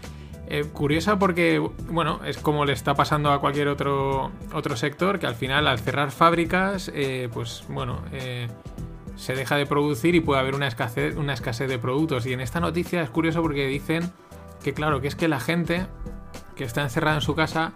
[0.48, 5.28] eh, curiosa porque, bueno, es como le está pasando a cualquier otro, otro sector, que
[5.28, 6.92] al final al cerrar fábricas,
[7.34, 8.02] pues bueno,
[9.16, 12.26] se deja de producir y puede haber una escasez, una escasez de productos.
[12.26, 14.12] Y en esta noticia es curioso porque dicen
[14.64, 15.88] que, claro, que es que la gente
[16.56, 17.74] que está encerrada en su casa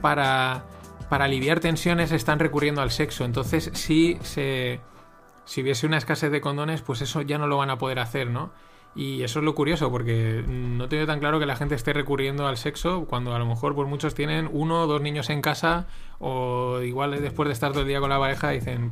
[0.00, 0.64] para,
[1.08, 3.24] para aliviar tensiones están recurriendo al sexo.
[3.24, 4.80] Entonces, si se.
[5.44, 8.30] Si hubiese una escasez de condones, pues eso ya no lo van a poder hacer,
[8.30, 8.52] ¿no?
[8.94, 12.46] Y eso es lo curioso, porque no tengo tan claro que la gente esté recurriendo
[12.46, 15.86] al sexo cuando a lo mejor pues muchos tienen uno o dos niños en casa
[16.18, 18.90] o igual después de estar todo el día con la pareja dicen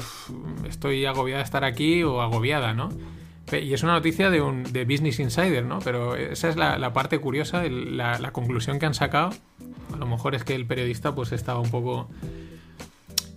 [0.66, 2.88] estoy agobiada de estar aquí o agobiada, ¿no?
[3.52, 5.80] Y es una noticia de, un, de Business Insider, ¿no?
[5.80, 9.30] Pero esa es la, parte curiosa, la, la, conclusión que han sacado.
[9.92, 12.08] A lo mejor es que el periodista pues estaba un poco...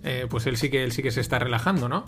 [0.04, 2.04] Eh, pues él sí, que, él sí que se está relajando, ¿no?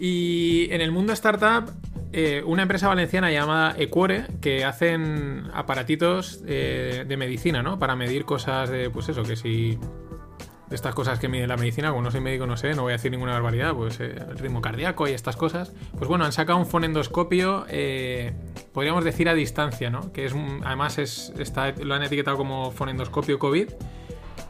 [0.00, 1.70] Y en el mundo startup
[2.12, 7.78] eh, una empresa valenciana llamada Equore que hacen aparatitos eh, de medicina, ¿no?
[7.78, 9.78] Para medir cosas de, pues eso, que si
[10.74, 12.96] estas cosas que mide la medicina, como no soy médico, no sé, no voy a
[12.96, 15.72] decir ninguna barbaridad, pues eh, el ritmo cardíaco y estas cosas.
[15.96, 18.32] Pues bueno, han sacado un fonendoscopio, eh,
[18.72, 20.12] podríamos decir a distancia, ¿no?
[20.12, 20.34] Que es
[20.64, 23.68] además es, está, lo han etiquetado como fonendoscopio COVID,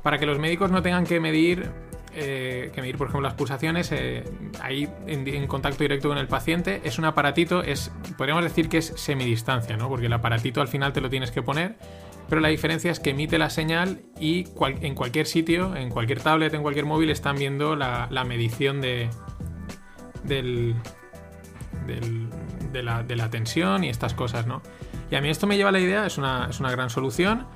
[0.02, 1.70] para que los médicos no tengan que medir
[2.14, 4.24] eh, que medir, por ejemplo, las pulsaciones eh,
[4.60, 6.80] ahí en, contacto directo con el paciente.
[6.84, 9.88] Es un aparatito, es, podríamos decir que es semidistancia, ¿no?
[9.88, 11.76] Porque el aparatito al final te lo tienes que poner,
[12.28, 14.46] pero la diferencia es que emite la señal y
[14.80, 19.08] en cualquier sitio, en cualquier tablet, en cualquier móvil, están viendo la, medición de,
[20.24, 20.74] del,
[22.72, 24.62] de, la, tensión y estas cosas, ¿no?
[25.10, 27.46] Y a mí esto me lleva a la idea, es una, es una gran solución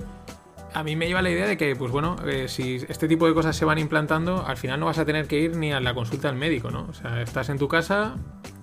[0.76, 3.32] a mí me lleva la idea de que, pues bueno, eh, si este tipo de
[3.32, 5.94] cosas se van implantando, al final no vas a tener que ir ni a la
[5.94, 6.86] consulta del médico, ¿no?
[6.90, 8.16] O sea, estás en tu casa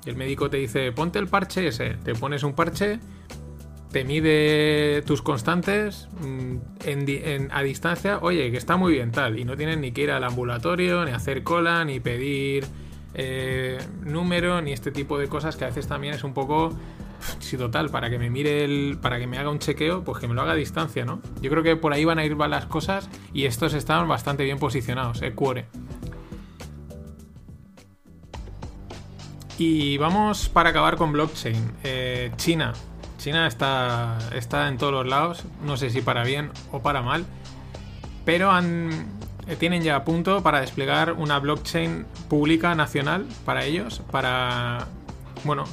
[0.06, 3.00] y el médico te dice, ponte el parche ese, te pones un parche,
[3.92, 9.44] te mide tus constantes mm, en, a distancia, oye, que está muy bien tal, y
[9.44, 12.68] no tienes ni que ir al ambulatorio, ni hacer cola, ni pedir
[13.16, 16.78] eh, número, ni este tipo de cosas que a veces también es un poco
[17.40, 18.98] si total, para que me mire el.
[19.02, 21.22] para que me haga un chequeo, pues que me lo haga a distancia, ¿no?
[21.42, 24.60] Yo creo que por ahí van a ir las cosas y estos están bastante bien
[24.60, 25.68] posicionados, eh, Cuore.
[29.58, 31.72] Y vamos para acabar con blockchain.
[31.84, 32.74] Eh, China.
[33.18, 37.26] China está, está en todos los lados, no sé si para bien o para mal,
[38.26, 39.08] pero han,
[39.48, 44.88] eh, tienen ya a punto para desplegar una blockchain pública nacional para ellos, para,
[45.46, 45.64] bueno,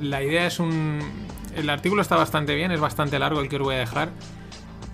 [0.00, 1.00] la idea es un...
[1.56, 4.10] El artículo está bastante bien, es bastante largo el que os voy a dejar.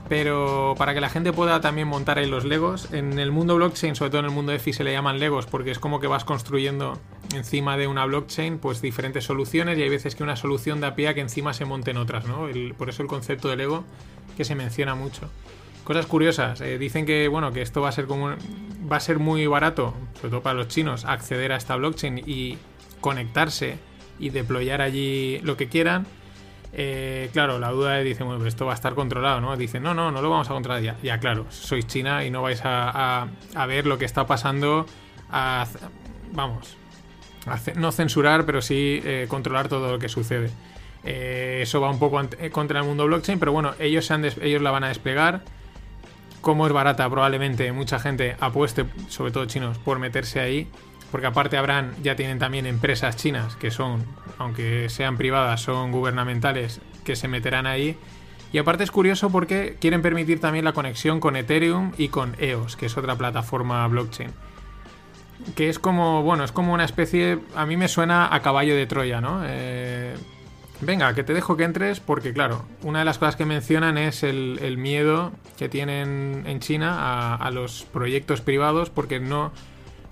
[0.08, 3.94] Pero para que la gente pueda también montar ahí los Legos, en el mundo blockchain,
[3.94, 6.24] sobre todo en el mundo EFI, se le llaman Legos porque es como que vas
[6.24, 7.00] construyendo
[7.34, 11.08] encima de una blockchain pues diferentes soluciones y hay veces que una solución da pie
[11.08, 12.48] a que encima se monten otras, ¿no?
[12.76, 13.84] por eso el concepto de Lego
[14.36, 15.30] que se menciona mucho.
[15.84, 18.34] Cosas curiosas, eh, dicen que bueno que esto va a ser como
[18.90, 22.58] va a ser muy barato, sobre todo para los chinos, acceder a esta blockchain y
[23.00, 23.78] conectarse
[24.18, 26.06] y deployar allí lo que quieran.
[26.76, 29.56] Eh, claro, la duda es, dicen, bueno, esto va a estar controlado, ¿no?
[29.56, 30.96] Dicen, no, no, no lo vamos a controlar ya.
[31.02, 33.28] Ya, claro, sois China y no vais a,
[33.68, 34.86] ver lo que está pasando,
[36.32, 36.76] vamos,
[37.76, 40.50] no censurar, pero sí eh, controlar todo lo que sucede.
[41.04, 42.20] Eh, eso va un poco
[42.50, 45.42] contra el mundo blockchain, pero bueno, ellos, han ellos la van a desplegar.
[46.40, 50.68] Como es barata, probablemente mucha gente apueste, sobre todo chinos, por meterse ahí
[51.14, 54.04] porque aparte habrán, ya tienen también empresas chinas que son,
[54.36, 57.96] aunque sean privadas, son gubernamentales, que se meterán ahí.
[58.52, 62.74] Y aparte es curioso porque quieren permitir también la conexión con Ethereum y con EOS,
[62.74, 64.32] que es otra plataforma blockchain.
[65.54, 68.86] Que es como, bueno, es como una especie, a mí me suena a caballo de
[68.86, 69.42] Troya, ¿no?
[69.44, 70.16] Eh,
[70.80, 74.24] venga, que te dejo que entres porque, claro, una de las cosas que mencionan es
[74.24, 79.52] el, miedo que tienen en China a, a los proyectos privados porque no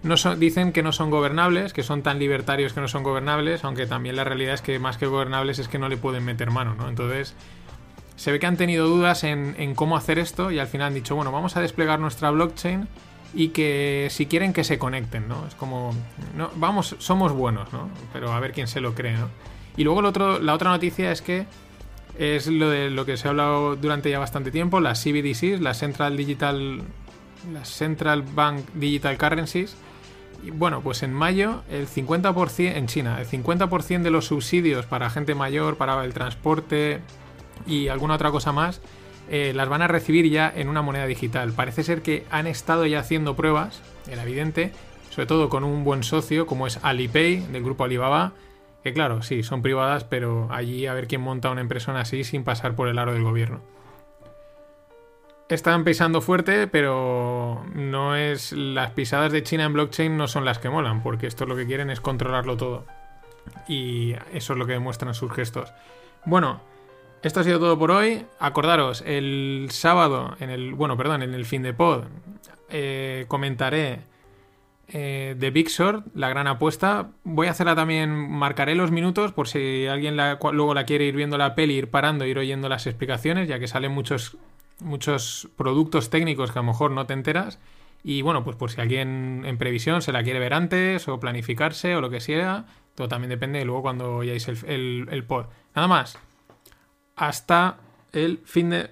[0.02, 3.86] no dicen que no son gobernables, que son tan libertarios que no son gobernables, aunque
[3.86, 6.74] también la realidad es que más que gobernables es que no le pueden meter mano,
[6.74, 6.88] ¿no?
[6.88, 7.34] Entonces,
[8.16, 11.14] se ve que han tenido dudas en, cómo hacer esto y al final han dicho,
[11.14, 12.88] bueno, vamos a desplegar nuestra blockchain
[13.34, 15.46] y que si quieren que se conecten, ¿no?
[15.46, 15.94] Es como,
[16.36, 17.88] no, vamos, somos buenos, ¿no?
[18.12, 19.28] Pero a ver quién se lo cree, ¿no?
[19.76, 21.46] Y luego otro, la otra noticia es que
[22.18, 25.78] es lo de lo que se ha hablado durante ya bastante tiempo, las CBDCs, las
[25.78, 26.82] Central Digital,
[27.52, 29.76] las Central Bank Digital Currencies,
[30.50, 35.34] bueno, pues en mayo el 50% en China, el 50% de los subsidios para gente
[35.34, 37.00] mayor, para el transporte
[37.66, 38.80] y alguna otra cosa más,
[39.30, 41.52] eh, las van a recibir ya en una moneda digital.
[41.52, 44.72] Parece ser que han estado ya haciendo pruebas, era evidente,
[45.10, 48.32] sobre todo con un buen socio como es Alipay del grupo Alibaba,
[48.82, 52.42] que claro, sí, son privadas, pero allí a ver quién monta una empresa así sin
[52.42, 53.60] pasar por el aro del gobierno
[55.54, 58.52] están pisando fuerte, pero no es.
[58.52, 61.66] Las pisadas de China en blockchain no son las que molan, porque esto lo que
[61.66, 62.84] quieren es controlarlo todo.
[63.68, 65.72] Y eso es lo que demuestran sus gestos.
[66.24, 66.60] Bueno,
[67.22, 68.26] esto ha sido todo por hoy.
[68.38, 70.74] Acordaros, el sábado, en el.
[70.74, 72.04] Bueno, perdón, en el fin de pod,
[72.68, 74.00] eh, comentaré
[74.88, 77.10] eh, de Big Short, la gran apuesta.
[77.24, 81.38] Voy a hacerla también, marcaré los minutos por si alguien luego la quiere ir viendo
[81.38, 84.36] la peli, ir parando, ir oyendo las explicaciones, ya que salen muchos
[84.80, 87.58] muchos productos técnicos que a lo mejor no te enteras.
[88.04, 91.94] Y bueno, pues por si alguien en previsión se la quiere ver antes o planificarse
[91.94, 95.46] o lo que sea, todo también depende de luego cuando oyáis el, el, pod.
[95.74, 96.18] Nada más.
[97.16, 97.78] Hasta
[98.12, 98.90] el fin de.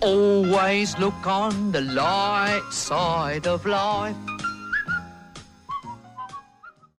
[0.00, 4.27] Always look on the light side of life.